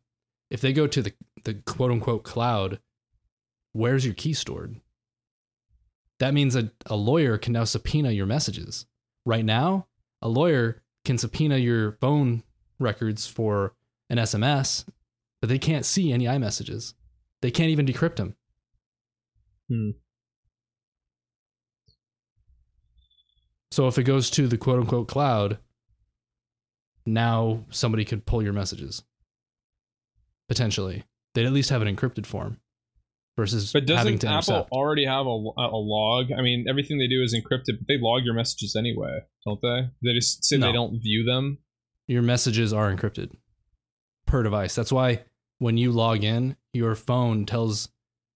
If 0.51 0.61
they 0.61 0.73
go 0.73 0.87
to 0.87 1.03
the 1.03 1.13
the 1.45 1.55
quote 1.55 1.91
unquote 1.91 2.25
cloud, 2.25 2.81
where's 3.73 4.05
your 4.05 4.15
key 4.15 4.33
stored? 4.33 4.81
That 6.19 6.35
means 6.35 6.55
a, 6.55 6.71
a 6.87 6.97
lawyer 6.97 7.39
can 7.39 7.55
now 7.55 7.65
subpoena 7.65 8.11
your 8.11 8.27
messages. 8.27 8.87
Right 9.25 9.45
now, 9.45 9.87
a 10.23 10.29
lawyer 10.29 10.83
can 11.11 11.19
subpoena 11.19 11.57
your 11.57 11.91
phone 12.01 12.41
records 12.79 13.27
for 13.27 13.75
an 14.11 14.19
SMS, 14.19 14.85
but 15.41 15.49
they 15.49 15.59
can't 15.59 15.85
see 15.85 16.13
any 16.13 16.27
iMessages. 16.27 16.95
They 17.43 17.51
can't 17.51 17.71
even 17.71 17.85
decrypt 17.85 18.15
them. 18.15 18.37
Hmm. 19.69 19.91
So 23.73 23.89
if 23.89 23.99
it 23.99 24.05
goes 24.05 24.31
to 24.31 24.47
the 24.47 24.57
quote 24.57 24.79
unquote 24.79 25.09
cloud, 25.09 25.59
now 27.07 27.65
somebody 27.71 28.05
could 28.05 28.25
pull 28.25 28.41
your 28.41 28.53
messages. 28.53 29.03
Potentially. 30.49 31.03
They'd 31.35 31.47
at 31.47 31.53
least 31.53 31.71
have 31.71 31.83
an 31.83 31.93
encrypted 31.93 32.25
form 32.25 32.61
versus 33.41 33.73
But 33.73 33.87
doesn't 33.87 34.23
Apple 34.23 34.69
already 34.71 35.07
have 35.07 35.27
a, 35.27 35.31
a 35.31 35.81
log? 35.81 36.27
I 36.37 36.43
mean, 36.43 36.67
everything 36.69 36.99
they 36.99 37.09
do 37.09 37.23
is 37.23 37.35
encrypted, 37.35 37.79
but 37.79 37.89
they 37.89 37.99
log 37.99 38.23
your 38.25 38.35
messages 38.35 38.77
anyway, 38.77 39.21
don't 39.47 39.61
they? 39.63 39.89
They 40.03 40.13
just 40.15 40.45
say 40.45 40.59
No. 40.59 40.67
they 40.67 40.73
don't 40.73 41.01
view 41.01 41.25
them. 41.25 41.59
Your 42.07 42.23
messages 42.23 42.73
are 42.73 42.95
encrypted 42.95 43.33
per 44.27 44.43
device. 44.43 44.75
That's 44.75 44.93
why 44.93 45.25
when 45.59 45.79
you 45.79 45.91
log 45.91 46.23
in, 46.23 46.57
your 46.73 46.95
phone 46.95 47.47
tells 47.47 47.89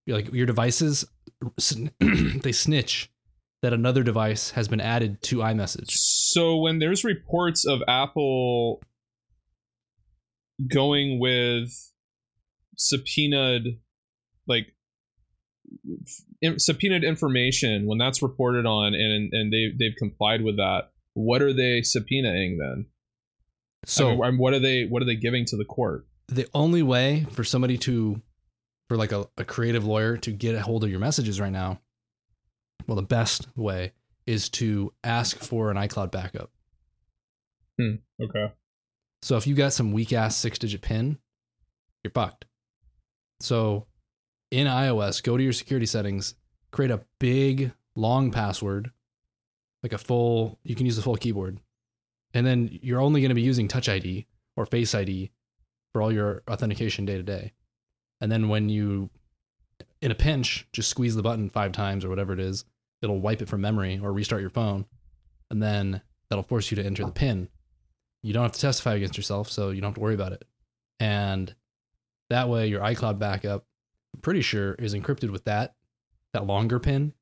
like 0.06 0.32
your 0.32 0.46
devices 0.46 1.04
they 1.98 2.52
snitch 2.52 3.10
that 3.62 3.72
another 3.72 4.02
device 4.02 4.50
has 4.50 4.68
been 4.68 4.80
added 4.80 5.22
to 5.22 5.36
iMessage. 5.38 5.90
So 5.90 6.56
when 6.56 6.78
there's 6.78 7.04
reports 7.04 7.66
of 7.66 7.80
Apple 7.88 8.82
going 10.72 11.18
with 11.18 11.70
subpoenaed, 12.76 13.80
like 14.46 14.73
in, 16.40 16.58
subpoenaed 16.58 17.04
information, 17.04 17.86
when 17.86 17.98
that's 17.98 18.22
reported 18.22 18.66
on 18.66 18.94
and 18.94 19.32
and 19.32 19.52
they 19.52 19.72
they've 19.78 19.96
complied 19.96 20.42
with 20.42 20.56
that, 20.56 20.90
what 21.14 21.42
are 21.42 21.52
they 21.52 21.80
subpoenaing 21.80 22.58
then? 22.58 22.86
So 23.86 24.22
I 24.22 24.30
mean, 24.30 24.38
what 24.38 24.54
are 24.54 24.58
they 24.58 24.84
what 24.84 25.02
are 25.02 25.06
they 25.06 25.16
giving 25.16 25.44
to 25.46 25.56
the 25.56 25.64
court? 25.64 26.06
the 26.28 26.48
only 26.54 26.82
way 26.82 27.26
for 27.32 27.44
somebody 27.44 27.76
to 27.76 28.20
for 28.88 28.96
like 28.96 29.12
a, 29.12 29.26
a 29.36 29.44
creative 29.44 29.84
lawyer 29.84 30.16
to 30.16 30.32
get 30.32 30.54
a 30.54 30.62
hold 30.62 30.82
of 30.82 30.90
your 30.90 30.98
messages 30.98 31.38
right 31.38 31.52
now 31.52 31.80
well 32.86 32.96
the 32.96 33.02
best 33.02 33.46
way 33.56 33.92
is 34.26 34.48
to 34.48 34.90
ask 35.04 35.38
for 35.38 35.70
an 35.70 35.76
icloud 35.76 36.10
backup 36.10 36.50
hmm, 37.78 37.96
Okay. 38.22 38.52
so 39.20 39.36
if 39.36 39.46
you 39.46 39.54
got 39.54 39.74
some 39.74 39.92
weak 39.92 40.14
ass 40.14 40.34
six 40.34 40.58
digit 40.58 40.80
pin 40.80 41.18
you're 42.02 42.10
fucked 42.10 42.46
so 43.40 43.86
in 44.54 44.66
ios 44.66 45.22
go 45.22 45.36
to 45.36 45.42
your 45.42 45.52
security 45.52 45.86
settings 45.86 46.34
create 46.70 46.90
a 46.90 47.00
big 47.18 47.72
long 47.96 48.30
password 48.30 48.90
like 49.84 49.92
a 49.92 49.98
full 49.98 50.58
you 50.64 50.74
can 50.74 50.86
use 50.86 50.96
the 50.96 51.02
full 51.02 51.14
keyboard. 51.14 51.60
And 52.32 52.44
then 52.44 52.70
you're 52.82 53.00
only 53.00 53.20
going 53.20 53.28
to 53.28 53.34
be 53.34 53.42
using 53.42 53.68
touch 53.68 53.88
id 53.88 54.26
or 54.56 54.66
face 54.66 54.94
id 54.94 55.30
for 55.92 56.02
all 56.02 56.10
your 56.10 56.42
authentication 56.50 57.04
day 57.04 57.16
to 57.16 57.22
day. 57.22 57.52
And 58.20 58.32
then 58.32 58.48
when 58.48 58.68
you 58.68 59.10
in 60.00 60.10
a 60.10 60.16
pinch 60.16 60.66
just 60.72 60.88
squeeze 60.88 61.14
the 61.14 61.22
button 61.22 61.50
five 61.50 61.72
times 61.72 62.04
or 62.04 62.08
whatever 62.08 62.32
it 62.32 62.40
is 62.40 62.64
it'll 63.02 63.20
wipe 63.20 63.42
it 63.42 63.48
from 63.48 63.60
memory 63.60 64.00
or 64.02 64.12
restart 64.12 64.40
your 64.40 64.50
phone. 64.50 64.86
And 65.50 65.62
then 65.62 66.00
that'll 66.30 66.42
force 66.42 66.70
you 66.70 66.76
to 66.76 66.84
enter 66.84 67.04
the 67.04 67.12
pin. 67.12 67.48
You 68.22 68.32
don't 68.32 68.44
have 68.44 68.52
to 68.52 68.60
testify 68.60 68.94
against 68.94 69.18
yourself 69.18 69.50
so 69.50 69.68
you 69.68 69.82
don't 69.82 69.88
have 69.88 69.96
to 69.96 70.00
worry 70.00 70.14
about 70.14 70.32
it. 70.32 70.44
And 70.98 71.54
that 72.30 72.48
way 72.48 72.68
your 72.68 72.80
icloud 72.80 73.18
backup 73.18 73.66
i'm 74.14 74.20
pretty 74.20 74.42
sure 74.42 74.74
is 74.74 74.94
encrypted 74.94 75.30
with 75.30 75.44
that 75.44 75.74
that 76.32 76.46
longer 76.46 76.80
pin. 76.80 77.12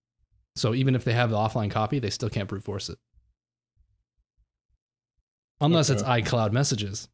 So 0.57 0.75
even 0.75 0.95
if 0.95 1.05
they 1.05 1.13
have 1.13 1.31
the 1.31 1.37
offline 1.37 1.71
copy 1.71 1.99
they 1.99 2.11
still 2.11 2.29
can't 2.31 2.49
brute 2.49 2.63
force 2.65 2.89
it. 2.89 2.99
Unless 5.61 5.91
it's 5.91 6.03
icloud 6.03 6.53
messages 6.53 7.09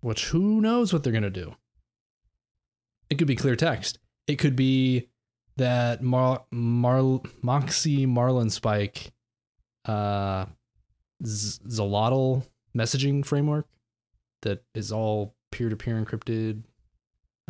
which 0.00 0.26
who 0.28 0.60
knows 0.60 0.92
what 0.92 1.02
they're 1.02 1.12
going 1.12 1.22
to 1.22 1.30
do? 1.30 1.54
It 3.10 3.16
could 3.18 3.26
be 3.26 3.36
clear 3.36 3.56
text. 3.56 3.98
It 4.26 4.36
could 4.36 4.56
be 4.56 5.08
that 5.56 6.02
Mar- 6.02 6.44
Mar- 6.50 7.20
Moxie 7.42 8.06
Marlinspike 8.06 9.10
uh 9.84 10.46
Z- 11.24 11.60
Axolotl 11.66 12.46
messaging 12.76 13.24
framework 13.24 13.66
that 14.42 14.62
is 14.74 14.92
all 14.92 15.34
peer-to-peer 15.52 16.02
encrypted. 16.02 16.62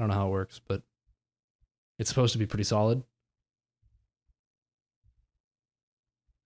I 0.00 0.02
don't 0.02 0.08
know 0.08 0.14
how 0.14 0.28
it 0.28 0.30
works, 0.30 0.62
but 0.66 0.80
it's 1.98 2.08
supposed 2.08 2.32
to 2.32 2.38
be 2.38 2.46
pretty 2.46 2.64
solid. 2.64 3.02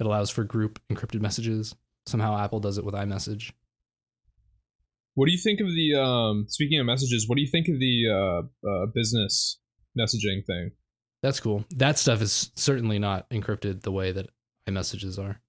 It 0.00 0.06
allows 0.06 0.28
for 0.28 0.42
group 0.42 0.80
encrypted 0.90 1.20
messages. 1.20 1.72
Somehow 2.04 2.36
Apple 2.36 2.58
does 2.58 2.78
it 2.78 2.84
with 2.84 2.96
iMessage. 2.96 3.52
What 5.14 5.26
do 5.26 5.32
you 5.32 5.38
think 5.38 5.60
of 5.60 5.68
the 5.68 5.94
um 5.94 6.46
speaking 6.48 6.80
of 6.80 6.86
messages, 6.86 7.28
what 7.28 7.36
do 7.36 7.42
you 7.42 7.48
think 7.48 7.68
of 7.68 7.78
the 7.78 8.08
uh, 8.10 8.68
uh 8.68 8.86
business 8.92 9.60
messaging 9.96 10.44
thing? 10.44 10.72
That's 11.22 11.38
cool. 11.38 11.64
That 11.76 11.96
stuff 11.96 12.22
is 12.22 12.50
certainly 12.56 12.98
not 12.98 13.30
encrypted 13.30 13.82
the 13.82 13.92
way 13.92 14.10
that 14.10 14.30
iMessages 14.68 15.16
are. 15.16 15.40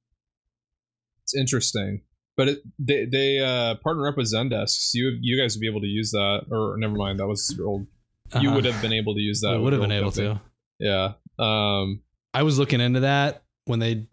It's 1.24 1.36
interesting. 1.36 2.04
But 2.38 2.50
it, 2.50 2.60
they 2.78 3.06
they 3.06 3.40
uh, 3.40 3.76
partner 3.76 4.08
up 4.08 4.18
with 4.18 4.32
Zendesk. 4.32 4.70
So 4.70 4.98
you 4.98 5.18
you 5.22 5.42
guys 5.42 5.56
would 5.56 5.62
be 5.62 5.70
able 5.70 5.82
to 5.82 5.88
use 5.88 6.12
that. 6.12 6.42
Or 6.52 6.76
never 6.78 6.96
mind, 6.96 7.20
that 7.20 7.28
was 7.28 7.54
your 7.58 7.68
old. 7.68 7.88
You 8.34 8.50
Uh-huh. 8.50 8.56
would 8.56 8.66
have 8.66 8.82
been 8.82 8.94
able 8.94 9.14
to 9.16 9.22
use 9.22 9.42
that. 9.42 9.54
I 9.54 9.58
would 9.58 9.74
have 9.74 9.82
been 9.82 9.92
able 9.92 10.12
to. 10.14 10.42
Yeah. 10.80 11.14
Um. 11.40 12.02
I 12.34 12.44
was 12.44 12.60
looking 12.60 12.82
into 12.82 13.02
that 13.02 13.44
when 13.66 13.80
they 13.80 14.08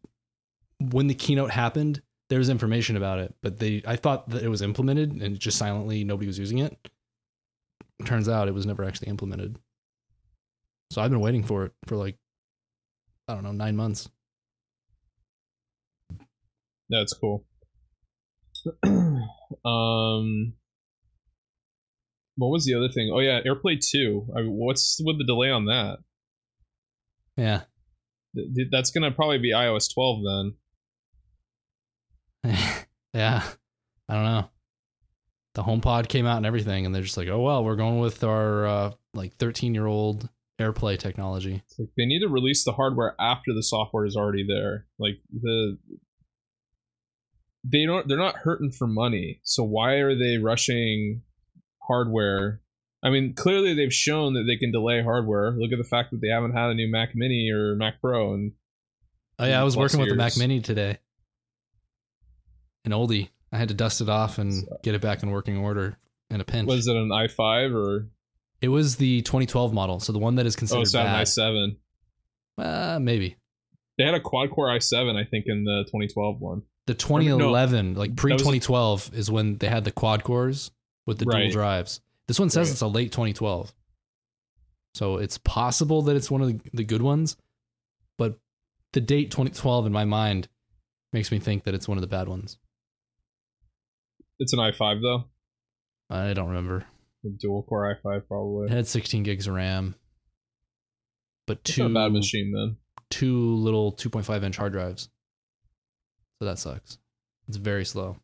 when 0.78 1.06
the 1.08 1.14
keynote 1.14 1.50
happened. 1.50 2.02
There 2.28 2.38
was 2.38 2.48
information 2.48 2.96
about 2.96 3.18
it, 3.18 3.34
but 3.42 3.58
they 3.58 3.82
I 3.86 3.96
thought 3.96 4.30
that 4.30 4.42
it 4.42 4.48
was 4.48 4.62
implemented 4.62 5.12
and 5.12 5.38
just 5.38 5.58
silently 5.58 6.02
nobody 6.04 6.26
was 6.26 6.38
using 6.38 6.58
it. 6.58 6.76
Turns 8.06 8.28
out 8.28 8.48
it 8.48 8.54
was 8.54 8.64
never 8.66 8.84
actually 8.84 9.08
implemented. 9.08 9.58
So 10.90 11.02
I've 11.02 11.10
been 11.10 11.20
waiting 11.20 11.42
for 11.42 11.66
it 11.66 11.72
for 11.86 11.96
like 11.96 12.16
I 13.28 13.34
don't 13.34 13.42
know 13.44 13.52
nine 13.52 13.76
months. 13.76 14.08
That's 16.88 17.12
cool. 17.14 17.44
um, 19.64 20.52
what 22.36 22.48
was 22.48 22.64
the 22.64 22.74
other 22.74 22.88
thing? 22.88 23.10
Oh 23.12 23.20
yeah, 23.20 23.40
AirPlay 23.42 23.78
two. 23.80 24.26
I, 24.36 24.40
what's 24.42 25.00
with 25.04 25.18
the 25.18 25.24
delay 25.24 25.50
on 25.50 25.66
that? 25.66 25.98
Yeah, 27.36 27.62
Th- 28.34 28.48
th- 28.54 28.68
That's 28.70 28.90
gonna 28.90 29.10
probably 29.10 29.38
be 29.38 29.52
iOS 29.52 29.92
12 29.92 30.20
then. 32.44 32.54
yeah. 33.14 33.42
I 34.08 34.14
don't 34.14 34.24
know. 34.24 34.50
The 35.54 35.62
HomePod 35.62 36.08
came 36.08 36.26
out 36.26 36.38
and 36.38 36.46
everything, 36.46 36.86
and 36.86 36.94
they're 36.94 37.02
just 37.02 37.16
like, 37.16 37.28
oh 37.28 37.40
well, 37.40 37.64
we're 37.64 37.76
going 37.76 38.00
with 38.00 38.24
our 38.24 38.66
uh, 38.66 38.92
like 39.14 39.36
thirteen 39.36 39.74
year 39.74 39.86
old 39.86 40.28
AirPlay 40.58 40.98
technology. 40.98 41.62
Like 41.78 41.88
they 41.96 42.06
need 42.06 42.20
to 42.20 42.28
release 42.28 42.64
the 42.64 42.72
hardware 42.72 43.14
after 43.20 43.52
the 43.54 43.62
software 43.62 44.06
is 44.06 44.16
already 44.16 44.46
there. 44.46 44.86
Like 44.98 45.16
the 45.30 45.78
they 47.64 47.84
don't 47.84 48.08
they're 48.08 48.16
not 48.18 48.36
hurting 48.36 48.70
for 48.70 48.86
money. 48.86 49.40
So 49.44 49.62
why 49.62 49.94
are 49.96 50.14
they 50.14 50.38
rushing 50.38 51.22
hardware? 51.86 52.60
I 53.02 53.10
mean, 53.10 53.34
clearly 53.34 53.74
they've 53.74 53.92
shown 53.92 54.34
that 54.34 54.44
they 54.46 54.56
can 54.56 54.70
delay 54.70 55.02
hardware. 55.02 55.50
Look 55.52 55.72
at 55.72 55.78
the 55.78 55.84
fact 55.84 56.12
that 56.12 56.20
they 56.20 56.28
haven't 56.28 56.52
had 56.52 56.70
a 56.70 56.74
new 56.74 56.90
Mac 56.90 57.14
Mini 57.14 57.50
or 57.50 57.74
Mac 57.74 58.00
Pro 58.00 58.34
and 58.34 58.52
Oh 59.38 59.44
yeah, 59.46 59.60
I 59.60 59.64
was 59.64 59.76
working 59.76 59.98
with 59.98 60.08
the 60.08 60.14
Mac. 60.14 60.36
Mini 60.36 60.60
today. 60.60 60.98
An 62.84 62.92
oldie. 62.92 63.28
I 63.50 63.58
had 63.58 63.68
to 63.68 63.74
dust 63.74 64.00
it 64.00 64.08
off 64.08 64.38
and 64.38 64.64
get 64.82 64.94
it 64.94 65.00
back 65.00 65.22
in 65.22 65.30
working 65.30 65.56
order 65.58 65.98
in 66.30 66.40
a 66.40 66.44
pinch. 66.44 66.68
was 66.68 66.86
it 66.86 66.96
an 66.96 67.08
i5 67.08 67.74
or 67.74 68.08
it 68.60 68.68
was 68.68 68.96
the 68.96 69.20
2012 69.22 69.74
model, 69.74 69.98
so 70.00 70.12
the 70.12 70.18
one 70.20 70.36
that 70.36 70.46
is 70.46 70.56
oh 70.56 70.58
considered 70.58 70.82
it's 70.82 70.94
not 70.94 71.06
an 71.06 71.12
bad. 71.12 71.26
i7? 71.26 71.76
Uh, 72.58 72.98
maybe 73.00 73.36
They 73.98 74.04
had 74.04 74.14
a 74.14 74.20
quad 74.20 74.50
core 74.50 74.68
i7, 74.68 75.16
I 75.16 75.24
think, 75.24 75.46
in 75.48 75.64
the 75.64 75.82
2012 75.86 76.40
one. 76.40 76.62
the 76.86 76.94
2011, 76.94 77.94
like 77.94 78.14
pre 78.16 78.32
2012, 78.32 79.10
is 79.14 79.30
when 79.30 79.58
they 79.58 79.68
had 79.68 79.84
the 79.84 79.92
quad 79.92 80.22
cores 80.24 80.70
with 81.06 81.18
the 81.18 81.24
dual 81.24 81.50
drives. 81.50 82.00
This 82.28 82.38
one 82.38 82.50
says 82.50 82.68
Right. 82.68 82.72
it's 82.72 82.80
a 82.82 82.86
late 82.86 83.12
2012, 83.12 83.72
so 84.94 85.16
it's 85.16 85.38
possible 85.38 86.02
that 86.02 86.16
it's 86.16 86.30
one 86.30 86.40
of 86.42 86.48
the, 86.48 86.60
the 86.72 86.84
good 86.84 87.02
ones, 87.02 87.36
but 88.18 88.38
the 88.92 89.00
date 89.00 89.30
2012 89.30 89.86
in 89.86 89.92
my 89.92 90.04
mind 90.04 90.48
makes 91.12 91.30
me 91.32 91.38
think 91.38 91.64
that 91.64 91.74
it's 91.74 91.88
one 91.88 91.98
of 91.98 92.02
the 92.02 92.06
bad 92.08 92.28
ones. 92.28 92.58
It's 94.38 94.52
an 94.52 94.58
i5 94.60 95.02
though, 95.02 95.24
I 96.10 96.32
don't 96.32 96.48
remember. 96.48 96.84
a 97.24 97.28
dual 97.28 97.62
core 97.64 97.98
i5 98.04 98.26
probably. 98.28 98.66
It 98.66 98.72
had 98.72 98.86
16 98.86 99.22
gigs 99.24 99.46
of 99.46 99.54
RAM, 99.54 99.94
but 101.46 101.62
two 101.64 101.88
not 101.88 101.90
a 101.90 101.94
bad 102.06 102.12
machine 102.12 102.52
then. 102.54 102.76
two 103.10 103.54
little 103.56 103.92
2.5 103.92 104.42
inch 104.44 104.56
hard 104.56 104.72
drives. 104.72 105.08
So 106.38 106.46
that 106.46 106.58
sucks. 106.58 106.98
It's 107.48 107.56
very 107.56 107.84
slow. 107.84 108.16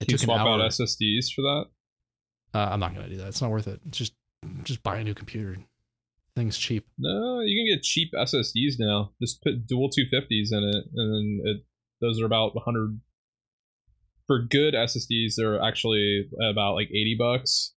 It 0.00 0.06
Can 0.06 0.12
you 0.12 0.18
took 0.18 0.24
swap 0.26 0.40
out 0.46 0.60
SSDs 0.60 1.32
for 1.34 1.42
that? 1.42 1.64
Uh, 2.54 2.68
I'm 2.70 2.80
not 2.80 2.94
gonna 2.94 3.08
do 3.08 3.16
that. 3.18 3.28
It's 3.28 3.42
not 3.42 3.50
worth 3.50 3.68
it. 3.68 3.80
Just 3.90 4.14
just 4.62 4.82
buy 4.82 4.98
a 4.98 5.04
new 5.04 5.14
computer. 5.14 5.56
Thing's 6.36 6.56
cheap. 6.56 6.86
No, 6.98 7.40
you 7.40 7.58
can 7.58 7.76
get 7.76 7.82
cheap 7.82 8.10
SSDs 8.14 8.74
now. 8.78 9.12
Just 9.20 9.42
put 9.42 9.66
dual 9.66 9.90
250s 9.90 10.52
in 10.52 10.62
it, 10.62 10.84
and 10.94 11.46
it 11.46 11.64
those 12.00 12.20
are 12.20 12.26
about 12.26 12.54
100. 12.54 13.00
For 14.26 14.42
good 14.42 14.74
SSDs, 14.74 15.34
they're 15.36 15.60
actually 15.60 16.28
about 16.40 16.74
like 16.74 16.88
80 16.88 17.16
bucks. 17.18 17.74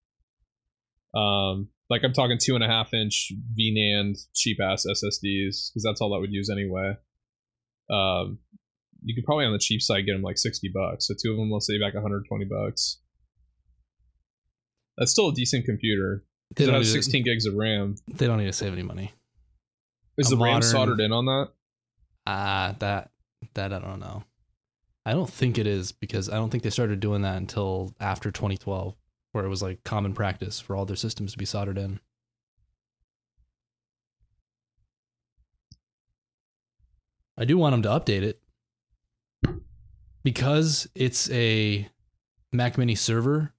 Um, 1.14 1.68
like 1.88 2.04
I'm 2.04 2.12
talking 2.12 2.38
two 2.38 2.54
and 2.54 2.64
a 2.64 2.66
half 2.66 2.94
inch 2.94 3.32
VNAND 3.58 4.18
cheap 4.34 4.58
ass 4.62 4.86
SSDs 4.86 5.70
because 5.70 5.82
that's 5.84 6.00
all 6.00 6.10
that 6.12 6.20
would 6.20 6.32
use 6.32 6.50
anyway. 6.50 6.94
Um, 7.90 8.38
you 9.04 9.14
could 9.14 9.24
probably 9.24 9.44
on 9.44 9.52
the 9.52 9.58
cheap 9.58 9.82
side 9.82 10.06
get 10.06 10.12
them 10.12 10.22
like 10.22 10.38
60 10.38 10.70
bucks. 10.72 11.08
So 11.08 11.14
two 11.14 11.32
of 11.32 11.36
them 11.36 11.50
will 11.50 11.60
save 11.60 11.80
back 11.80 11.94
120 11.94 12.44
bucks. 12.46 12.98
That's 14.96 15.10
still 15.10 15.28
a 15.28 15.34
decent 15.34 15.64
computer. 15.64 16.24
They 16.54 16.64
it 16.64 16.66
don't, 16.66 16.76
has 16.76 16.88
need 16.92 17.02
16 17.02 17.24
gigs 17.24 17.46
of 17.46 17.54
RAM. 17.54 17.96
they 18.08 18.26
don't 18.26 18.38
need 18.38 18.46
to 18.46 18.52
save 18.52 18.72
any 18.72 18.82
money. 18.82 19.12
Is 20.18 20.30
A 20.30 20.36
the 20.36 20.42
RAM 20.42 20.60
soldered 20.62 21.00
in 21.00 21.12
on 21.12 21.24
that? 21.26 21.48
Ah, 22.26 22.74
that 22.78 23.10
that 23.54 23.72
I 23.72 23.78
don't 23.78 24.00
know. 24.00 24.24
I 25.04 25.12
don't 25.12 25.30
think 25.30 25.58
it 25.58 25.66
is 25.66 25.90
because 25.90 26.28
I 26.28 26.34
don't 26.34 26.50
think 26.50 26.62
they 26.62 26.70
started 26.70 27.00
doing 27.00 27.22
that 27.22 27.36
until 27.36 27.94
after 27.98 28.30
2012, 28.30 28.94
where 29.32 29.44
it 29.44 29.48
was 29.48 29.62
like 29.62 29.82
common 29.82 30.12
practice 30.12 30.60
for 30.60 30.76
all 30.76 30.84
their 30.84 30.94
systems 30.96 31.32
to 31.32 31.38
be 31.38 31.44
soldered 31.44 31.78
in. 31.78 31.98
I 37.36 37.44
do 37.44 37.56
want 37.58 37.72
them 37.72 37.82
to 37.82 37.88
update 37.88 38.22
it 38.22 38.40
because 40.22 40.86
it's 40.94 41.30
a 41.30 41.88
Mac 42.52 42.78
Mini 42.78 42.94
server. 42.94 43.54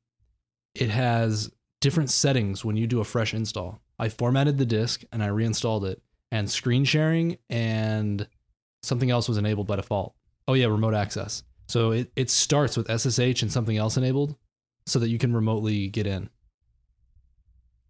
It 0.76 0.90
has 0.90 1.52
different 1.82 2.10
settings 2.10 2.64
when 2.66 2.78
you 2.78 2.88
do 2.88 3.00
a 3.00 3.04
fresh 3.06 3.34
install. 3.34 3.82
I 4.00 4.10
formatted 4.10 4.58
the 4.58 4.66
disk 4.66 5.04
and 5.12 5.22
I 5.24 5.28
reinstalled 5.28 5.86
it, 5.86 6.02
and 6.32 6.50
screen 6.50 6.84
sharing 6.84 7.38
and 7.50 8.28
something 8.82 9.12
else 9.12 9.28
was 9.30 9.38
enabled 9.38 9.68
by 9.68 9.76
default. 9.76 10.16
Oh 10.48 10.54
yeah, 10.54 10.66
remote 10.66 10.94
access. 10.96 11.44
So 11.68 11.92
it, 11.92 12.12
it 12.16 12.30
starts 12.30 12.76
with 12.76 12.88
SSH 12.90 13.42
and 13.44 13.52
something 13.52 13.78
else 13.78 13.98
enabled 13.98 14.36
so 14.86 15.00
that 15.00 15.10
you 15.10 15.18
can 15.18 15.34
remotely 15.34 15.88
get 15.88 16.06
in. 16.08 16.30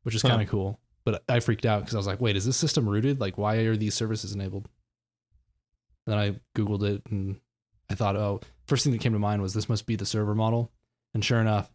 Which 0.04 0.16
is 0.16 0.22
Huh. 0.22 0.30
kind 0.30 0.42
of 0.42 0.50
cool. 0.50 0.80
But 1.06 1.24
I 1.28 1.40
freaked 1.40 1.66
out 1.66 1.82
because 1.82 1.96
I 1.96 1.98
was 1.98 2.08
like, 2.08 2.22
wait, 2.22 2.36
is 2.36 2.46
this 2.46 2.58
system 2.58 2.88
rooted? 2.88 3.20
Like 3.20 3.38
why 3.38 3.56
are 3.56 3.76
these 3.76 3.96
services 3.96 4.34
enabled? 4.34 4.70
Then 6.06 6.18
I 6.18 6.36
Googled 6.56 6.84
it 6.84 7.02
and 7.10 7.40
I 7.90 7.96
thought, 7.96 8.16
oh, 8.16 8.42
first 8.68 8.84
thing 8.84 8.94
that 8.94 9.02
came 9.02 9.14
to 9.14 9.20
mind 9.20 9.42
was 9.42 9.54
this 9.54 9.70
must 9.70 9.86
be 9.86 9.96
the 9.96 10.06
server 10.06 10.36
model. 10.36 10.72
And 11.14 11.24
sure 11.24 11.40
enough, 11.40 11.72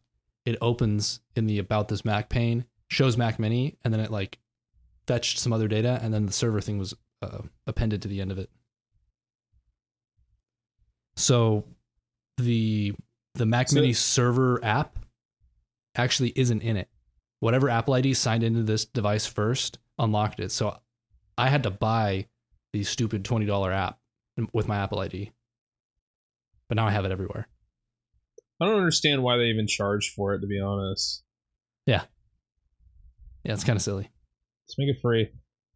it 0.49 0.57
opens 0.63 1.21
in 1.37 1.47
the 1.47 1.59
about 1.59 1.89
this 1.89 2.05
Mac 2.05 2.29
pane, 2.31 2.65
shows 2.89 3.17
Mac 3.19 3.39
Mini, 3.39 3.77
and 3.85 3.93
then 3.93 4.01
it 4.01 4.11
like 4.11 4.39
fetched 5.07 5.39
some 5.39 5.53
other 5.53 5.69
data, 5.69 5.99
and 6.03 6.13
then 6.13 6.25
the 6.27 6.33
server 6.33 6.61
thing 6.63 6.79
was 6.79 6.95
uh, 7.23 7.43
appended 7.67 8.01
to 8.03 8.09
the 8.09 8.21
end 8.21 8.33
of 8.33 8.39
it. 8.39 8.51
So 11.17 11.65
the 12.39 12.95
the 13.35 13.47
Mac 13.47 13.69
So- 13.69 13.77
Mini 13.77 13.93
server 13.93 14.65
app 14.65 14.99
actually 15.95 16.33
isn't 16.35 16.63
in 16.63 16.77
it. 16.77 16.89
Whatever 17.41 17.69
Apple 17.69 17.95
ID 17.95 18.15
signed 18.15 18.43
into 18.43 18.63
this 18.63 18.85
device 18.85 19.27
first 19.27 19.79
unlocked 19.99 20.41
it. 20.41 20.51
So 20.51 20.79
I 21.37 21.49
had 21.49 21.63
to 21.65 21.71
buy 21.71 22.27
the 22.73 22.85
stupid 22.85 23.25
twenty 23.25 23.47
dollar 23.47 23.73
app 23.73 23.99
with 24.53 24.67
my 24.69 24.77
Apple 24.79 25.01
ID. 25.01 25.31
But 26.69 26.77
now 26.77 26.87
I 26.87 26.91
have 26.91 27.05
it 27.05 27.13
everywhere. 27.13 27.49
I 28.61 28.67
don't 28.67 28.77
understand 28.77 29.23
why 29.23 29.37
they 29.37 29.45
even 29.45 29.67
charge 29.67 30.13
for 30.15 30.35
it. 30.35 30.41
To 30.41 30.47
be 30.47 30.61
honest, 30.61 31.23
Yeah, 31.87 32.05
Yeah, 33.45 33.53
it's 33.55 33.65
kind 33.65 33.77
of 33.77 33.83
silly. 33.83 34.11
let's 34.67 34.79
make 34.79 34.89
it 34.89 35.01
free. 35.01 35.31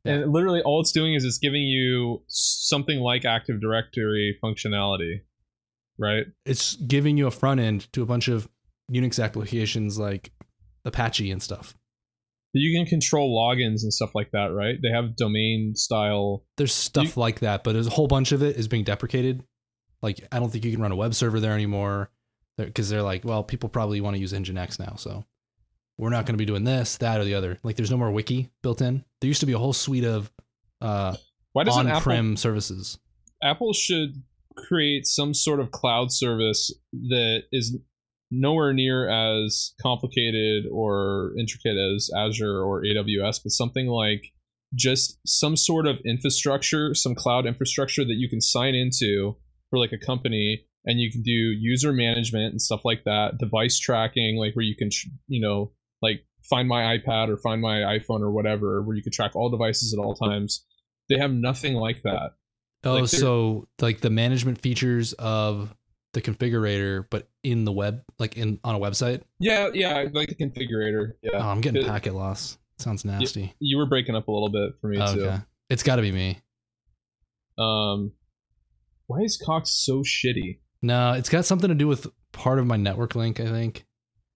And 0.05 0.33
literally, 0.33 0.61
all 0.63 0.81
it's 0.81 0.91
doing 0.91 1.15
is 1.15 1.25
it's 1.25 1.39
giving 1.39 1.63
you 1.63 2.25
something 2.27 2.99
like 2.99 3.25
Active 3.25 3.61
Directory 3.61 4.37
functionality, 4.43 5.21
right? 5.97 6.25
It's 6.45 6.75
giving 6.75 7.17
you 7.17 7.29
a 7.29 7.31
front 7.31 7.61
end 7.61 7.93
to 7.93 8.03
a 8.03 8.07
bunch 8.07 8.27
of 8.27 8.49
Unix 8.93 9.23
applications 9.23 10.01
like 10.01 10.33
Apache 10.85 11.31
and 11.31 11.41
stuff. 11.41 11.77
You 12.53 12.77
can 12.77 12.85
control 12.85 13.35
logins 13.39 13.83
and 13.83 13.93
stuff 13.95 14.11
like 14.15 14.33
that, 14.33 14.47
right? 14.47 14.75
They 14.83 14.91
have 14.91 15.15
domain 15.17 15.75
style. 15.77 16.45
There's 16.57 16.75
stuff 16.75 17.17
like 17.17 17.39
that, 17.41 17.63
but 17.63 17.73
there's 17.73 17.87
a 17.87 17.91
whole 17.91 18.09
bunch 18.09 18.33
of 18.33 18.43
it 18.43 18.57
is 18.57 18.67
being 18.67 18.85
deprecated. 18.85 19.45
Like 20.03 20.27
I 20.33 20.41
don't 20.41 20.51
think 20.51 20.65
you 20.65 20.73
can 20.73 20.83
run 20.83 20.91
a 20.93 20.97
web 20.97 21.15
server 21.15 21.39
there 21.39 21.55
anymore 21.55 22.11
because 22.67 22.89
they're 22.89 23.03
like, 23.03 23.25
well, 23.25 23.43
people 23.43 23.69
probably 23.69 24.01
want 24.01 24.15
to 24.15 24.21
use 24.21 24.33
Nginx 24.33 24.79
now, 24.79 24.95
so 24.97 25.25
we're 25.99 26.11
not 26.11 26.27
going 26.27 26.35
to 26.35 26.39
be 26.39 26.45
doing 26.45 26.65
this, 26.65 26.97
that, 26.99 27.21
or 27.21 27.25
the 27.25 27.35
other. 27.35 27.59
Like 27.63 27.77
there's 27.77 27.91
no 27.91 27.97
more 27.97 28.11
wiki 28.11 28.51
built 28.63 28.81
in. 28.81 29.05
There 29.21 29.29
used 29.29 29.41
to 29.41 29.47
be 29.47 29.53
a 29.53 29.59
whole 29.59 29.73
suite 29.73 30.05
of 30.05 30.31
uh, 30.81 31.17
Why 31.53 31.65
doesn't 31.65 31.91
on-prem 31.91 32.33
Apple 32.33 32.37
services. 32.37 32.99
Apple 33.43 33.73
should 33.73 34.23
create 34.57 35.07
some 35.07 35.35
sort 35.35 35.61
of 35.61 35.71
cloud 35.71 36.13
service 36.13 36.75
that 36.93 37.45
is 37.53 37.77
nowhere 38.31 38.73
near 38.73 39.09
as 39.09 39.75
complicated 39.81 40.65
or 40.73 41.33
intricate 41.39 41.77
as 41.77 42.11
Azure 42.17 42.63
or 42.63 42.83
AWS, 42.83 43.41
but 43.43 43.51
something 43.51 43.87
like 43.87 44.33
just 44.75 45.19
some 45.27 45.57
sort 45.57 45.87
of 45.87 45.99
infrastructure, 46.07 46.95
some 46.95 47.15
cloud 47.15 47.47
infrastructure 47.47 48.05
that 48.05 48.15
you 48.15 48.29
can 48.29 48.41
sign 48.41 48.75
into 48.75 49.37
for 49.71 49.79
like 49.79 49.93
a 49.93 49.99
company 49.99 50.65
and 50.85 50.99
you 50.99 51.11
can 51.13 51.23
do 51.23 51.31
user 51.31 51.93
management 51.93 52.51
and 52.53 52.61
stuff 52.61 52.85
like 52.85 53.05
that, 53.05 53.39
device 53.39 53.79
tracking, 53.79 54.37
like 54.37 54.55
where 54.57 54.65
you 54.65 54.75
can, 54.77 54.91
you 55.29 55.41
know, 55.41 55.73
like 56.01 56.25
find 56.49 56.69
my 56.69 56.97
iPad 56.99 57.29
or 57.29 57.37
find 57.37 57.61
my 57.61 57.79
iPhone 57.81 58.21
or 58.21 58.33
whatever, 58.33 58.83
where 58.83 58.97
you 58.97 59.03
can 59.03 59.13
track 59.13 59.37
all 59.37 59.49
devices 59.51 59.95
at 59.95 60.03
all 60.03 60.15
times. 60.15 60.65
They 61.09 61.19
have 61.19 61.33
nothing 61.33 61.75
like 61.75 62.03
that. 62.03 62.31
Oh, 62.85 62.95
Like, 62.95 63.09
so 63.09 63.69
like 63.81 64.01
the 64.01 64.11
management 64.11 64.61
features 64.61 65.13
of 65.15 65.73
the 66.15 66.21
configurator, 66.21 67.07
but 67.11 67.29
in 67.45 67.65
the 67.65 67.73
web, 67.73 68.03
like 68.19 68.37
in 68.37 68.59
on 68.65 68.75
a 68.75 68.79
website. 68.81 69.23
Yeah, 69.39 69.69
yeah, 69.73 70.07
like 70.13 70.29
the 70.31 70.35
configurator. 70.35 71.13
Yeah, 71.23 71.39
Oh, 71.39 71.49
I'm 71.49 71.61
getting 71.61 71.85
packet 71.87 72.15
loss. 72.15 72.59
Sounds 72.79 73.05
nasty. 73.05 73.55
you 73.61 73.77
were 73.79 73.87
breaking 73.87 74.17
up 74.17 74.27
a 74.27 74.33
little 74.33 74.51
bit 74.51 74.73
for 74.81 74.89
me 74.89 74.99
Oh, 75.01 75.15
too. 75.15 75.25
okay, 75.27 75.39
it's 75.71 75.85
got 75.85 75.97
to 75.97 76.03
be 76.03 76.11
me. 76.11 76.41
Um, 77.57 78.13
why 79.07 79.21
is 79.21 79.41
Cox 79.43 79.71
so 79.71 80.03
shitty? 80.03 80.59
No, 80.83 81.13
it's 81.13 81.29
got 81.29 81.45
something 81.45 81.69
to 81.69 81.75
do 81.75 81.87
with 81.87 82.07
part 82.33 82.59
of 82.59 82.67
my 82.67 82.77
network 82.77 83.15
link. 83.15 83.39
I 83.39 83.47
think 83.47 83.85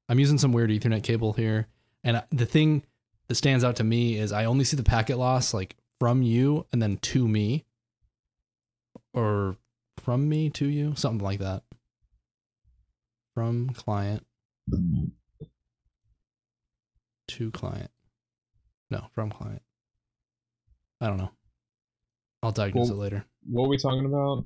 I'm 0.08 0.18
using 0.20 0.38
some 0.38 0.52
weird 0.52 0.70
Ethernet 0.70 1.02
cable 1.02 1.32
here, 1.32 1.66
and 2.04 2.22
the 2.30 2.46
thing 2.46 2.84
that 3.28 3.34
stands 3.34 3.64
out 3.64 3.76
to 3.76 3.84
me 3.84 4.16
is 4.16 4.30
I 4.32 4.44
only 4.44 4.64
see 4.64 4.76
the 4.76 4.84
packet 4.84 5.18
loss 5.18 5.52
like 5.52 5.74
from 5.98 6.22
you 6.22 6.66
and 6.72 6.80
then 6.80 6.98
to 6.98 7.26
me, 7.26 7.64
or 9.12 9.56
from 9.98 10.28
me 10.28 10.50
to 10.50 10.66
you, 10.66 10.94
something 10.94 11.24
like 11.24 11.40
that. 11.40 11.64
From 13.34 13.70
client 13.70 14.24
to 17.28 17.50
client. 17.50 17.90
No, 18.90 19.06
from 19.12 19.30
client. 19.30 19.62
I 21.00 21.08
don't 21.08 21.18
know. 21.18 21.32
I'll 22.42 22.52
diagnose 22.52 22.88
Well- 22.88 22.98
it 23.00 23.02
later. 23.02 23.24
What 23.48 23.64
are 23.64 23.68
we 23.68 23.78
talking 23.78 24.06
about? 24.06 24.44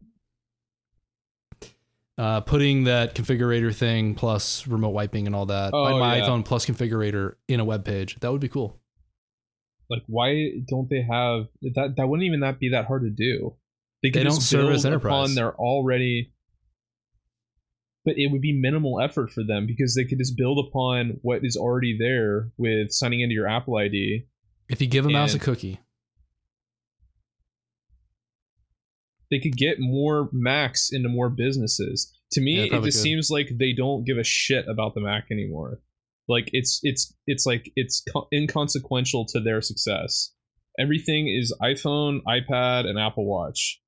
Uh, 2.20 2.40
putting 2.42 2.84
that 2.84 3.14
configurator 3.14 3.74
thing 3.74 4.14
plus 4.14 4.66
remote 4.66 4.90
wiping 4.90 5.26
and 5.26 5.34
all 5.34 5.46
that 5.46 5.70
Oh, 5.72 5.84
on 5.84 5.98
my 6.00 6.16
yeah. 6.18 6.24
iPhone 6.26 6.44
plus 6.44 6.66
configurator 6.66 7.36
in 7.48 7.60
a 7.60 7.64
web 7.64 7.84
page. 7.84 8.16
That 8.20 8.30
would 8.30 8.40
be 8.42 8.48
cool. 8.48 8.78
Like, 9.88 10.02
why 10.06 10.50
don't 10.68 10.88
they 10.90 11.00
have 11.02 11.46
that? 11.74 11.94
That 11.96 12.06
wouldn't 12.08 12.26
even 12.26 12.40
that 12.40 12.60
be 12.60 12.68
that 12.70 12.84
hard 12.84 13.02
to 13.02 13.10
do. 13.10 13.56
They, 14.02 14.10
They 14.10 14.22
don't 14.22 14.40
service 14.40 14.84
enterprise. 14.84 15.12
upon 15.30 15.34
their 15.34 15.54
already. 15.54 16.32
But 18.04 18.18
it 18.18 18.30
would 18.30 18.40
be 18.40 18.52
minimal 18.52 19.00
effort 19.00 19.30
for 19.30 19.42
them 19.42 19.66
because 19.66 19.94
they 19.94 20.04
could 20.04 20.18
just 20.18 20.36
build 20.36 20.64
upon 20.68 21.18
what 21.22 21.40
is 21.44 21.56
already 21.56 21.96
there 21.98 22.50
with 22.56 22.92
signing 22.92 23.20
into 23.20 23.34
your 23.34 23.46
Apple 23.48 23.76
ID. 23.76 24.26
If 24.68 24.80
you 24.80 24.86
give 24.86 25.04
a 25.06 25.10
mouse 25.10 25.34
a 25.34 25.38
cookie, 25.38 25.80
they 29.30 29.38
could 29.38 29.56
get 29.56 29.76
more 29.78 30.28
Macs 30.32 30.90
into 30.92 31.08
more 31.08 31.30
businesses. 31.30 32.12
To 32.32 32.40
me, 32.40 32.56
they 32.56 32.64
it 32.64 32.82
just 32.82 32.98
could. 32.98 33.02
seems 33.02 33.30
like 33.30 33.50
they 33.58 33.72
don't 33.72 34.04
give 34.04 34.18
a 34.18 34.24
shit 34.24 34.66
about 34.68 34.94
the 34.94 35.00
Mac 35.00 35.26
anymore. 35.30 35.80
Like 36.28 36.50
it's 36.52 36.80
it's 36.82 37.12
it's 37.26 37.44
like 37.44 37.72
it's 37.76 38.02
co- 38.12 38.28
inconsequential 38.32 39.26
to 39.26 39.40
their 39.40 39.60
success. 39.60 40.32
Everything 40.78 41.28
is 41.28 41.52
iPhone, 41.60 42.20
iPad, 42.22 42.86
and 42.86 42.98
Apple 42.98 43.26
Watch, 43.26 43.80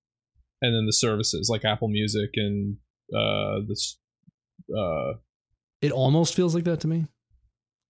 and 0.61 0.75
then 0.75 0.87
the 0.87 0.93
services 0.93 1.49
like 1.49 1.65
Apple 1.65 1.89
Music 1.89 2.31
and 2.35 2.77
uh 3.15 3.61
this 3.69 3.99
uh 4.77 5.13
it 5.81 5.93
almost 5.93 6.35
feels 6.35 6.55
like 6.55 6.65
that 6.65 6.81
to 6.81 6.89
me. 6.89 7.07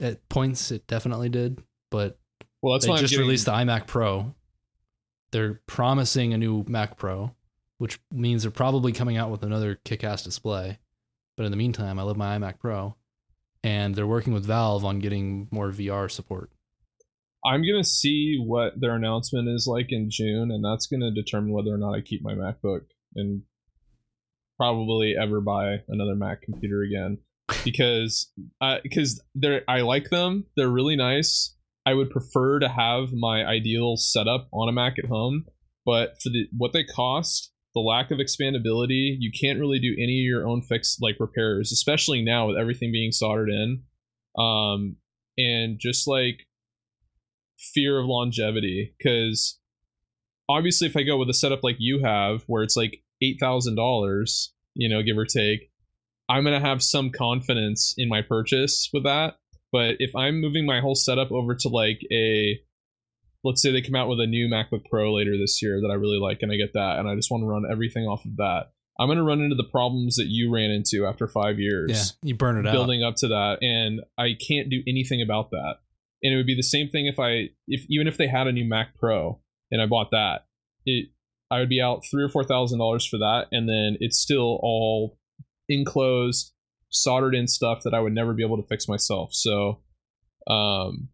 At 0.01 0.29
points, 0.29 0.71
it 0.71 0.87
definitely 0.87 1.29
did, 1.29 1.63
but 1.91 2.19
well 2.61 2.75
that's 2.75 2.87
they 2.87 2.93
just 2.93 3.11
getting, 3.11 3.21
released 3.21 3.47
the 3.47 3.53
iMac 3.53 3.87
Pro. 3.87 4.35
They're 5.31 5.63
promising 5.67 6.35
a 6.35 6.39
new 6.39 6.65
Mac 6.69 6.99
Pro, 6.99 7.35
which 7.83 7.99
means 8.13 8.43
they're 8.43 8.53
probably 8.53 8.93
coming 8.93 9.17
out 9.17 9.29
with 9.29 9.43
another 9.43 9.75
kick-ass 9.85 10.23
display. 10.23 10.79
But 11.37 11.47
in 11.47 11.51
the 11.51 11.57
meantime, 11.57 11.99
I 11.99 12.03
love 12.03 12.17
my 12.17 12.39
iMac 12.39 12.61
Pro, 12.61 12.95
and 13.65 13.93
they're 13.93 14.07
working 14.07 14.33
with 14.33 14.47
Valve 14.47 14.85
on 14.85 15.01
getting 15.01 15.49
more 15.51 15.73
VR 15.73 16.09
support. 16.09 16.53
I'm 17.45 17.67
gonna 17.67 17.83
see 17.83 18.39
what 18.41 18.81
their 18.81 18.95
announcement 18.95 19.49
is 19.49 19.67
like 19.67 19.91
in 19.91 20.11
June, 20.11 20.53
and 20.53 20.65
that's 20.65 20.87
gonna 20.87 21.11
determine 21.11 21.53
whether 21.53 21.75
or 21.75 21.77
not 21.77 21.97
I 21.97 22.03
keep 22.03 22.23
my 22.23 22.35
MacBook 22.35 22.83
and 23.17 23.43
probably 24.57 25.17
ever 25.21 25.41
buy 25.41 25.79
another 25.89 26.15
Mac 26.15 26.43
computer 26.43 26.83
again. 26.83 27.19
Because 27.65 28.31
because 28.85 29.21
they're 29.35 29.65
I 29.67 29.81
like 29.81 30.09
them. 30.11 30.45
They're 30.57 30.69
really 30.69 30.95
nice. 30.95 31.57
I 31.85 31.95
would 31.95 32.11
prefer 32.11 32.61
to 32.61 32.69
have 32.69 33.13
my 33.13 33.45
ideal 33.45 33.97
setup 33.97 34.47
on 34.53 34.69
a 34.69 34.73
Mac 34.73 35.01
at 35.01 35.07
home, 35.07 35.47
but 35.85 36.23
for 36.23 36.29
the 36.29 36.47
what 36.57 36.73
they 36.73 36.85
cost, 36.85 37.52
the 37.75 37.81
lack 37.81 38.11
of 38.11 38.19
expandability, 38.19 39.17
you 39.19 39.31
can't 39.33 39.59
really 39.59 39.79
do 39.79 39.95
any 39.99 40.21
of 40.21 40.25
your 40.25 40.47
own 40.47 40.63
fix 40.63 40.99
like 41.01 41.17
repairs, 41.19 41.73
especially 41.73 42.23
now 42.23 42.49
with 42.49 42.59
everything 42.59 42.93
being 42.93 43.13
soldered 43.13 43.49
in. 43.49 43.83
Um, 44.37 44.97
and 45.39 45.79
just 45.79 46.07
like 46.07 46.47
fear 47.59 47.99
of 47.99 48.07
longevity 48.07 48.95
because 48.99 49.59
obviously 50.49 50.87
if 50.87 50.97
i 50.97 51.03
go 51.03 51.17
with 51.17 51.31
a 51.31 51.35
setup 51.35 51.63
like 51.63 51.77
you 51.79 52.01
have 52.01 52.43
where 52.47 52.63
it's 52.63 52.77
like 52.77 53.03
$8000 53.23 54.49
you 54.75 54.89
know 54.89 55.03
give 55.03 55.17
or 55.17 55.25
take 55.25 55.71
i'm 56.29 56.45
to 56.45 56.59
have 56.59 56.83
some 56.83 57.11
confidence 57.11 57.95
in 57.97 58.09
my 58.09 58.21
purchase 58.21 58.91
with 58.93 59.05
that 59.05 59.37
but 59.71 59.97
if 60.01 60.15
i'm 60.17 60.41
moving 60.41 60.67
my 60.67 60.81
whole 60.81 60.97
setup 60.97 61.31
over 61.31 61.55
to 61.55 61.69
like 61.69 62.01
a 62.13 62.61
let's 63.45 63.61
say 63.61 63.73
they 63.73 63.83
come 63.83 63.95
out 63.95 64.09
with 64.09 64.21
a 64.21 64.27
new 64.27 64.49
macbook 64.49 64.85
pro 64.91 65.13
later 65.13 65.37
this 65.37 65.61
year 65.63 65.81
that 65.81 65.91
i 65.91 65.95
really 65.95 66.19
like 66.19 66.39
and 66.43 66.53
i 66.53 66.57
get 66.57 66.73
that 66.75 66.99
and 66.99 67.09
i 67.09 67.15
just 67.15 67.31
want 67.31 67.43
to 67.43 67.47
run 67.47 67.65
everything 67.71 68.05
off 68.05 68.25
of 68.25 68.37
that 68.37 68.73
i'm 69.01 69.09
going 69.09 69.19
to 69.19 69.25
run 69.25 69.41
into 69.41 69.57
the 69.57 69.65
problems 69.65 70.17
that 70.17 70.27
you 70.29 70.53
ran 70.53 70.71
into 70.71 71.07
after 71.07 71.27
five 71.27 71.59
years. 71.59 71.91
Yeah, 72.23 72.29
you 72.29 72.35
burn 72.35 72.59
it 72.59 72.67
out. 72.69 72.73
building 72.73 73.03
up 73.03 73.17
to 73.17 73.29
that 73.29 73.59
and 73.63 74.01
i 74.19 74.37
can't 74.47 74.71
do 74.71 74.83
anything 74.87 75.23
about 75.23 75.51
that. 75.51 75.77
And 76.23 76.33
it 76.33 76.37
would 76.37 76.47
be 76.47 76.55
the 76.55 76.63
same 76.63 76.89
thing 76.89 77.07
if 77.07 77.19
i 77.19 77.49
if 77.67 77.85
even 77.89 78.07
if 78.07 78.17
they 78.17 78.29
had 78.29 78.47
a 78.47 78.53
new 78.53 78.65
mac 78.69 78.97
pro 78.99 79.41
and 79.71 79.83
i 79.83 79.87
bought 79.87 80.11
that 80.13 80.47
it 80.87 81.09
i 81.51 81.59
would 81.59 81.69
be 81.69 81.81
out 81.81 82.05
three 82.09 82.23
or 82.23 82.29
four 82.29 82.45
thousand 82.45 82.79
dollars 82.79 83.05
for 83.05 83.19
that 83.19 83.47
and 83.51 83.69
then 83.69 83.97
it's 83.99 84.19
still 84.19 84.61
all 84.63 85.19
enclosed 85.69 86.53
soldered 86.91 87.35
in 87.35 87.49
stuff 87.49 87.81
that 87.85 87.95
i 87.95 87.99
would 88.01 88.13
never 88.13 88.35
be 88.35 88.45
able 88.45 88.61
to 88.61 88.69
fix 88.69 88.87
myself. 88.87 89.33
So 89.33 89.81
um 90.47 91.09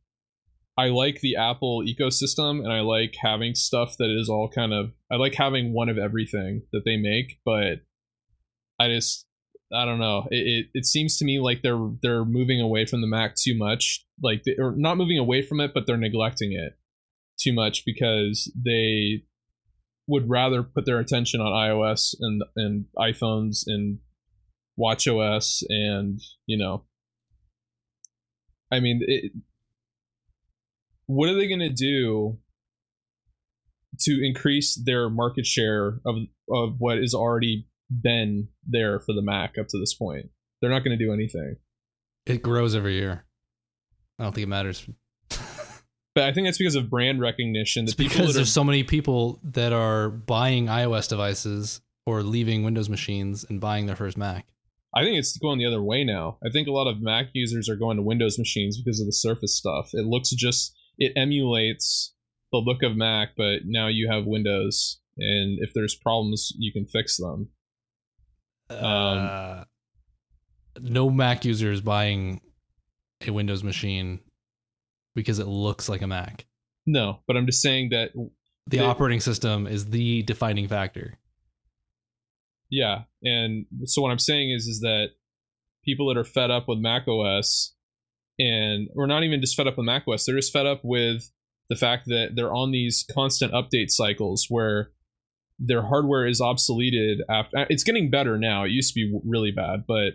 i 0.79 0.87
like 0.87 1.21
the 1.21 1.37
apple 1.37 1.83
ecosystem 1.83 2.61
and 2.61 2.73
i 2.73 2.81
like 2.81 3.14
having 3.21 3.55
stuff 3.55 3.97
that 3.99 4.09
is 4.09 4.29
all 4.29 4.49
kind 4.49 4.73
of 4.73 4.93
i 5.11 5.17
like 5.17 5.35
having 5.35 5.75
one 5.75 5.88
of 5.88 5.99
everything 5.99 6.62
that 6.73 6.83
they 6.85 6.97
make 6.97 7.38
but 7.45 7.81
i 8.81 8.88
just 8.88 9.27
I 9.73 9.85
don't 9.85 9.99
know. 9.99 10.27
It, 10.31 10.37
it 10.37 10.67
it 10.75 10.87
seems 10.87 11.19
to 11.19 11.25
me 11.25 11.41
like 11.41 11.62
they're 11.62 11.91
they're 12.03 12.25
moving 12.25 12.61
away 12.61 12.87
from 12.87 13.01
the 13.01 13.07
Mac 13.07 13.35
too 13.35 13.57
much. 13.57 14.05
Like 14.23 14.45
they, 14.45 14.57
or 14.59 14.73
not 14.77 14.97
moving 14.97 15.19
away 15.19 15.43
from 15.43 15.61
it, 15.61 15.73
but 15.75 15.87
they're 15.87 15.97
neglecting 15.97 16.53
it 16.53 16.79
too 17.38 17.53
much 17.53 17.85
because 17.85 18.51
they 18.57 19.25
would 20.07 20.29
rather 20.29 20.62
put 20.62 20.87
their 20.87 20.99
attention 20.99 21.41
on 21.41 21.53
iOS 21.53 22.14
and 22.19 22.43
and 22.57 22.87
iPhones 22.97 23.64
and 23.67 23.99
Watch 24.77 25.07
OS 25.07 25.62
and 25.69 26.21
you 26.47 26.57
know. 26.57 26.85
I 28.73 28.81
mean, 28.81 29.01
it, 29.07 29.33
what 31.09 31.29
are 31.29 31.35
they 31.35 31.49
going 31.49 31.59
to 31.61 31.68
do 31.68 32.38
to 34.01 34.25
increase 34.25 34.81
their 34.85 35.11
market 35.11 35.44
share 35.44 35.99
of 36.07 36.16
of 36.49 36.77
what 36.79 36.99
has 36.99 37.14
already 37.14 37.66
been 37.90 38.49
there 38.66 39.01
for 39.01 39.12
the 39.12 39.23
Mac 39.23 39.59
up 39.59 39.66
to 39.68 39.79
this 39.79 39.94
point. 39.94 40.27
They're 40.61 40.71
not 40.71 40.85
going 40.85 40.97
to 40.97 41.05
do 41.05 41.12
anything. 41.12 41.57
It 42.27 42.42
grows 42.42 42.75
every 42.75 42.94
year. 42.94 43.25
I 44.18 44.25
don't 44.25 44.35
think 44.35 44.44
it 44.44 44.49
matters. 44.49 44.88
But 46.14 46.25
I 46.25 46.33
think 46.33 46.49
that's 46.49 46.59
because 46.59 46.75
of 46.75 46.90
brand 46.90 47.21
recognition. 47.21 47.85
It's 47.85 47.94
because 47.94 48.16
that 48.16 48.31
are, 48.31 48.33
there's 48.33 48.53
so 48.53 48.64
many 48.64 48.83
people 48.83 49.38
that 49.44 49.73
are 49.73 50.09
buying 50.11 50.66
iOS 50.66 51.09
devices 51.09 51.81
or 52.07 52.25
leaving 52.25 52.64
Windows 52.64 52.88
machines 52.88 53.44
and 53.49 53.61
buying 53.61 53.87
their 53.87 53.94
first 53.94 54.16
Mac. 54.16 54.44
I 54.92 55.05
think 55.05 55.16
it's 55.16 55.38
going 55.38 55.61
the 55.61 55.66
other 55.66 55.81
way 55.81 56.03
now. 56.03 56.38
I 56.44 56.51
think 56.51 56.66
a 56.66 56.73
lot 56.73 56.88
of 56.88 57.01
Mac 57.01 57.29
users 57.35 57.68
are 57.68 57.77
going 57.77 57.99
to 57.99 58.03
Windows 58.03 58.37
machines 58.37 58.83
because 58.83 58.99
of 58.99 59.07
the 59.07 59.12
Surface 59.12 59.55
stuff. 59.55 59.90
It 59.92 60.07
looks 60.07 60.31
just 60.31 60.77
it 60.98 61.12
emulates 61.16 62.14
the 62.52 62.58
look 62.58 62.82
of 62.82 62.96
Mac, 62.96 63.30
but 63.37 63.61
now 63.64 63.88
you 63.88 64.08
have 64.11 64.24
Windows, 64.26 65.00
and 65.16 65.58
if 65.61 65.72
there's 65.74 65.94
problems, 65.94 66.52
you 66.58 66.72
can 66.72 66.87
fix 66.87 67.16
them. 67.16 67.48
Uh, 68.70 69.64
no 70.80 71.08
Mac 71.11 71.44
user 71.44 71.72
is 71.72 71.80
buying 71.80 72.40
a 73.26 73.30
Windows 73.30 73.64
machine 73.64 74.20
because 75.14 75.38
it 75.38 75.46
looks 75.46 75.88
like 75.88 76.02
a 76.02 76.06
Mac. 76.06 76.46
No, 76.87 77.20
but 77.26 77.37
I'm 77.37 77.46
just 77.46 77.62
saying 77.62 77.90
that 77.90 78.12
The 78.70 78.76
They- 78.78 78.84
operating 78.84 79.20
system 79.20 79.66
is 79.66 79.88
the 79.90 80.22
defining 80.24 80.68
factor. 80.68 81.18
Yeah, 82.70 83.04
and 83.22 83.64
so 83.84 84.02
what 84.02 84.11
I'm 84.11 84.18
saying 84.18 84.50
is 84.50 84.66
is 84.66 84.80
that 84.80 85.06
people 85.84 86.08
that 86.08 86.18
are 86.18 86.24
fed 86.24 86.50
up 86.50 86.68
with 86.68 86.78
Mac 86.78 87.08
OS 87.08 87.74
and 88.38 88.88
we're 88.94 89.07
not 89.07 89.22
even 89.24 89.40
just 89.40 89.57
fed 89.57 89.66
up 89.66 89.77
with 89.77 89.87
Mac 89.87 90.05
OS, 90.09 90.24
they're 90.27 90.37
just 90.37 90.53
fed 90.53 90.66
up 90.66 90.81
with 90.85 91.31
the 91.68 91.77
fact 91.77 92.07
that 92.07 92.31
they're 92.35 92.53
on 92.55 92.70
these 92.70 93.05
constant 93.12 93.53
update 93.53 93.90
cycles 93.90 94.46
where 94.48 94.90
their 95.59 95.83
hardware 95.83 96.27
is 96.27 96.40
obsoleted 96.40 97.16
after 97.29 97.59
uh, 97.59 97.64
it's 97.68 97.83
getting 97.83 98.11
better 98.11 98.38
now 98.38 98.62
it 98.64 98.70
used 98.70 98.94
to 98.94 99.01
be 99.01 99.18
really 99.27 99.51
bad 99.51 99.83
but 99.88 100.12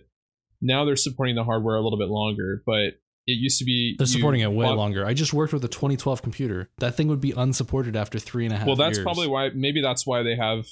now 0.61 0.85
they're 0.85 0.95
supporting 0.95 1.35
the 1.35 1.43
hardware 1.43 1.75
a 1.75 1.81
little 1.81 1.99
bit 1.99 2.07
longer 2.07 2.63
but 2.65 2.93
it 3.27 3.33
used 3.39 3.59
to 3.59 3.65
be 3.65 3.95
They're 3.97 4.07
supporting 4.07 4.41
it 4.41 4.51
way 4.51 4.65
bought- 4.65 4.77
longer. 4.77 5.05
I 5.05 5.13
just 5.13 5.33
worked 5.33 5.53
with 5.53 5.63
a 5.63 5.69
2012 5.69 6.21
computer. 6.21 6.69
That 6.79 6.95
thing 6.95 7.07
would 7.07 7.21
be 7.21 7.31
unsupported 7.31 7.95
after 7.95 8.19
three 8.19 8.43
and 8.45 8.53
a 8.53 8.57
half. 8.57 8.67
well 8.67 8.75
that's 8.75 8.97
years. 8.97 9.03
probably 9.03 9.27
why 9.27 9.49
maybe 9.55 9.81
that's 9.81 10.05
why 10.07 10.23
they 10.23 10.35
have 10.35 10.65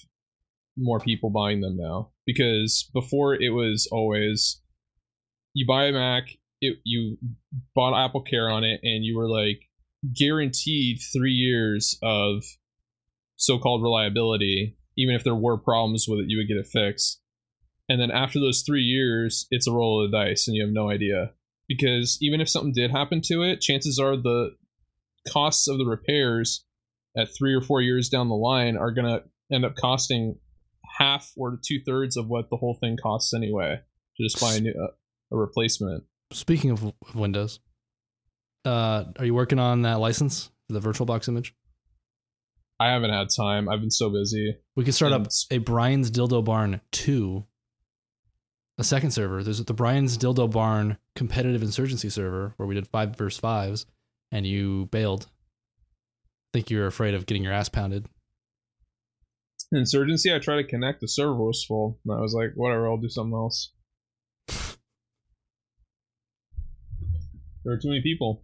more 0.78 1.00
people 1.00 1.30
buying 1.30 1.62
them 1.62 1.78
now 1.78 2.10
because 2.26 2.90
before 2.94 3.36
it 3.36 3.50
was 3.54 3.88
always 3.92 4.62
you 5.54 5.66
buy 5.68 5.86
a 5.86 5.92
mac 5.92 6.30
it, 6.62 6.78
you 6.84 7.18
bought 7.76 7.98
apple 7.98 8.22
care 8.22 8.50
on 8.50 8.64
it 8.64 8.80
and 8.84 9.04
you 9.04 9.18
were 9.18 9.28
like 9.28 9.62
guaranteed 10.16 11.00
three 11.14 11.34
years 11.34 11.98
of 12.02 12.44
so-called 13.36 13.84
reliability 13.84 14.78
even 14.98 15.16
if 15.16 15.24
there 15.24 15.36
were 15.36 15.58
problems 15.58 16.06
with 16.08 16.20
it 16.20 16.26
you 16.30 16.38
would 16.38 16.48
get 16.48 16.58
it 16.58 16.68
fixed 16.68 17.22
and 17.90 18.00
then 18.00 18.12
after 18.12 18.40
those 18.40 18.64
three 18.66 18.84
years 18.84 19.48
it's 19.52 19.68
a 19.68 19.72
roll 19.72 20.04
of 20.04 20.12
the 20.12 20.18
dice 20.18 20.48
and 20.48 20.56
you 20.56 20.64
have 20.64 20.74
no 20.74 20.90
idea 20.90 21.32
because 21.68 22.18
even 22.22 22.42
if 22.42 22.50
something 22.50 22.74
did 22.74 22.92
happen 22.92 23.22
to 23.22 23.44
it 23.44 23.62
chances 23.62 24.00
are 24.00 24.16
the 24.16 24.52
costs 25.28 25.68
of 25.68 25.78
the 25.78 25.86
repairs 25.86 26.66
at 27.18 27.28
three 27.38 27.54
or 27.54 27.62
four 27.62 27.82
years 27.82 28.10
down 28.10 28.30
the 28.30 28.36
line 28.36 28.78
are 28.78 28.92
going 28.92 29.08
to 29.08 29.24
end 29.54 29.66
up 29.66 29.76
costing 29.76 30.36
half 30.98 31.32
or 31.38 31.60
two 31.66 31.80
thirds 31.86 32.18
of 32.18 32.28
what 32.28 32.50
the 32.50 32.58
whole 32.58 32.78
thing 32.80 32.98
costs 33.02 33.34
anyway 33.34 33.80
to 34.18 34.24
just 34.24 34.40
buy 34.40 34.56
a, 34.56 34.60
new, 34.60 34.74
a 35.32 35.36
replacement. 35.36 36.04
Speaking 36.32 36.72
of, 36.72 36.84
of 36.84 37.16
Windows, 37.16 37.60
uh, 38.66 39.06
are 39.18 39.26
you 39.26 39.34
working 39.34 39.60
on 39.60 39.84
that 39.84 40.00
license 40.00 40.52
for 40.68 40.74
the 40.74 40.80
VirtualBox 40.80 41.28
image? 41.28 41.54
I 42.80 42.92
haven't 42.92 43.12
had 43.12 43.28
time. 43.30 43.70
I've 43.70 43.80
been 43.80 43.92
so 43.92 44.10
busy. 44.10 44.56
We 44.76 44.84
could 44.84 44.96
start 44.96 45.14
up 45.14 45.28
a 45.52 45.60
Brian's 45.60 46.10
Dildo 46.10 46.44
Barn 46.44 46.82
2, 46.92 47.46
a 48.80 48.84
second 48.84 49.12
server. 49.12 49.44
There's 49.44 49.64
the 49.64 49.74
Brian's 49.74 50.18
Dildo 50.18 50.50
Barn 50.50 50.98
competitive 51.16 51.62
insurgency 51.62 52.10
server 52.10 52.54
where 52.58 52.68
we 52.68 52.74
did 52.74 52.88
five 52.88 53.16
versus 53.16 53.40
fives 53.40 53.86
and 54.32 54.48
you 54.48 54.88
bailed. 54.88 55.28
I 55.28 56.58
think 56.58 56.72
you 56.72 56.80
were 56.80 56.88
afraid 56.88 57.14
of 57.14 57.28
getting 57.28 57.44
your 57.44 57.54
ass 57.54 57.70
pounded. 57.70 58.08
Insurgency, 59.72 60.34
I 60.34 60.40
tried 60.40 60.64
to 60.64 60.68
connect. 60.68 61.02
The 61.02 61.08
server 61.08 61.36
was 61.36 61.64
full. 61.64 62.00
And 62.04 62.18
I 62.18 62.20
was 62.20 62.34
like, 62.34 62.54
whatever, 62.56 62.90
I'll 62.90 62.98
do 62.98 63.10
something 63.10 63.34
else. 63.34 63.72
There 67.64 67.74
are 67.74 67.78
too 67.78 67.90
many 67.90 68.02
people. 68.02 68.44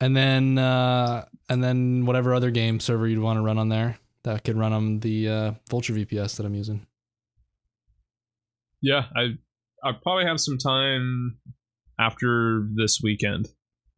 And 0.00 0.16
then, 0.16 0.58
uh, 0.58 1.26
and 1.48 1.62
then 1.62 2.06
whatever 2.06 2.34
other 2.34 2.50
game 2.50 2.80
server 2.80 3.06
you'd 3.06 3.18
want 3.18 3.36
to 3.36 3.42
run 3.42 3.58
on 3.58 3.68
there 3.68 3.98
that 4.22 4.44
could 4.44 4.56
run 4.56 4.72
on 4.72 5.00
the 5.00 5.28
uh, 5.28 5.52
Vultr 5.70 6.04
VPS 6.04 6.36
that 6.36 6.46
I'm 6.46 6.54
using. 6.54 6.86
Yeah, 8.82 9.04
I 9.14 9.34
I 9.82 9.92
probably 10.02 10.24
have 10.24 10.40
some 10.40 10.58
time 10.58 11.38
after 11.98 12.66
this 12.74 13.00
weekend. 13.02 13.48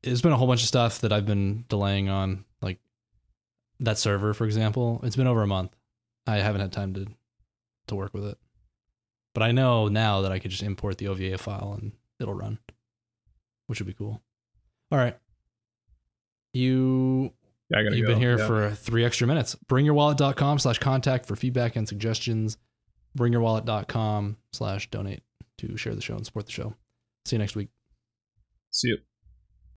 There's 0.02 0.22
been 0.22 0.32
a 0.32 0.36
whole 0.36 0.48
bunch 0.48 0.62
of 0.62 0.68
stuff 0.68 1.00
that 1.00 1.12
I've 1.12 1.26
been 1.26 1.64
delaying 1.68 2.08
on, 2.08 2.44
like 2.60 2.78
that 3.80 3.98
server, 3.98 4.34
for 4.34 4.44
example. 4.44 5.00
It's 5.04 5.16
been 5.16 5.28
over 5.28 5.42
a 5.42 5.46
month. 5.46 5.74
I 6.26 6.36
haven't 6.36 6.60
had 6.60 6.72
time 6.72 6.94
to 6.94 7.06
to 7.88 7.94
work 7.94 8.12
with 8.14 8.24
it, 8.24 8.38
but 9.34 9.42
I 9.42 9.52
know 9.52 9.88
now 9.88 10.20
that 10.22 10.32
I 10.32 10.38
could 10.38 10.50
just 10.50 10.62
import 10.62 10.98
the 10.98 11.08
OVA 11.08 11.38
file 11.38 11.76
and 11.80 11.92
it'll 12.20 12.34
run, 12.34 12.58
which 13.66 13.80
would 13.80 13.86
be 13.86 13.92
cool. 13.94 14.20
All 14.90 14.98
right, 14.98 15.16
you 16.52 17.32
I 17.74 17.80
you've 17.80 18.06
go. 18.06 18.12
been 18.12 18.18
here 18.20 18.38
Yeah. 18.38 18.46
for 18.46 18.70
three 18.72 19.04
extra 19.04 19.26
minutes. 19.26 19.56
Bringyourwallet.com 19.66 20.58
slash 20.58 20.78
contact 20.78 21.26
for 21.26 21.36
feedback 21.36 21.76
and 21.76 21.88
suggestions. 21.88 22.58
Bringyourwallet.com 23.18 24.36
slash 24.52 24.90
donate 24.90 25.22
to 25.58 25.76
share 25.76 25.94
the 25.94 26.02
show 26.02 26.14
and 26.16 26.24
support 26.26 26.46
the 26.46 26.52
show. 26.52 26.74
See 27.24 27.36
you 27.36 27.40
next 27.40 27.56
week. 27.56 27.68
See 28.70 28.88
you. 28.88 28.98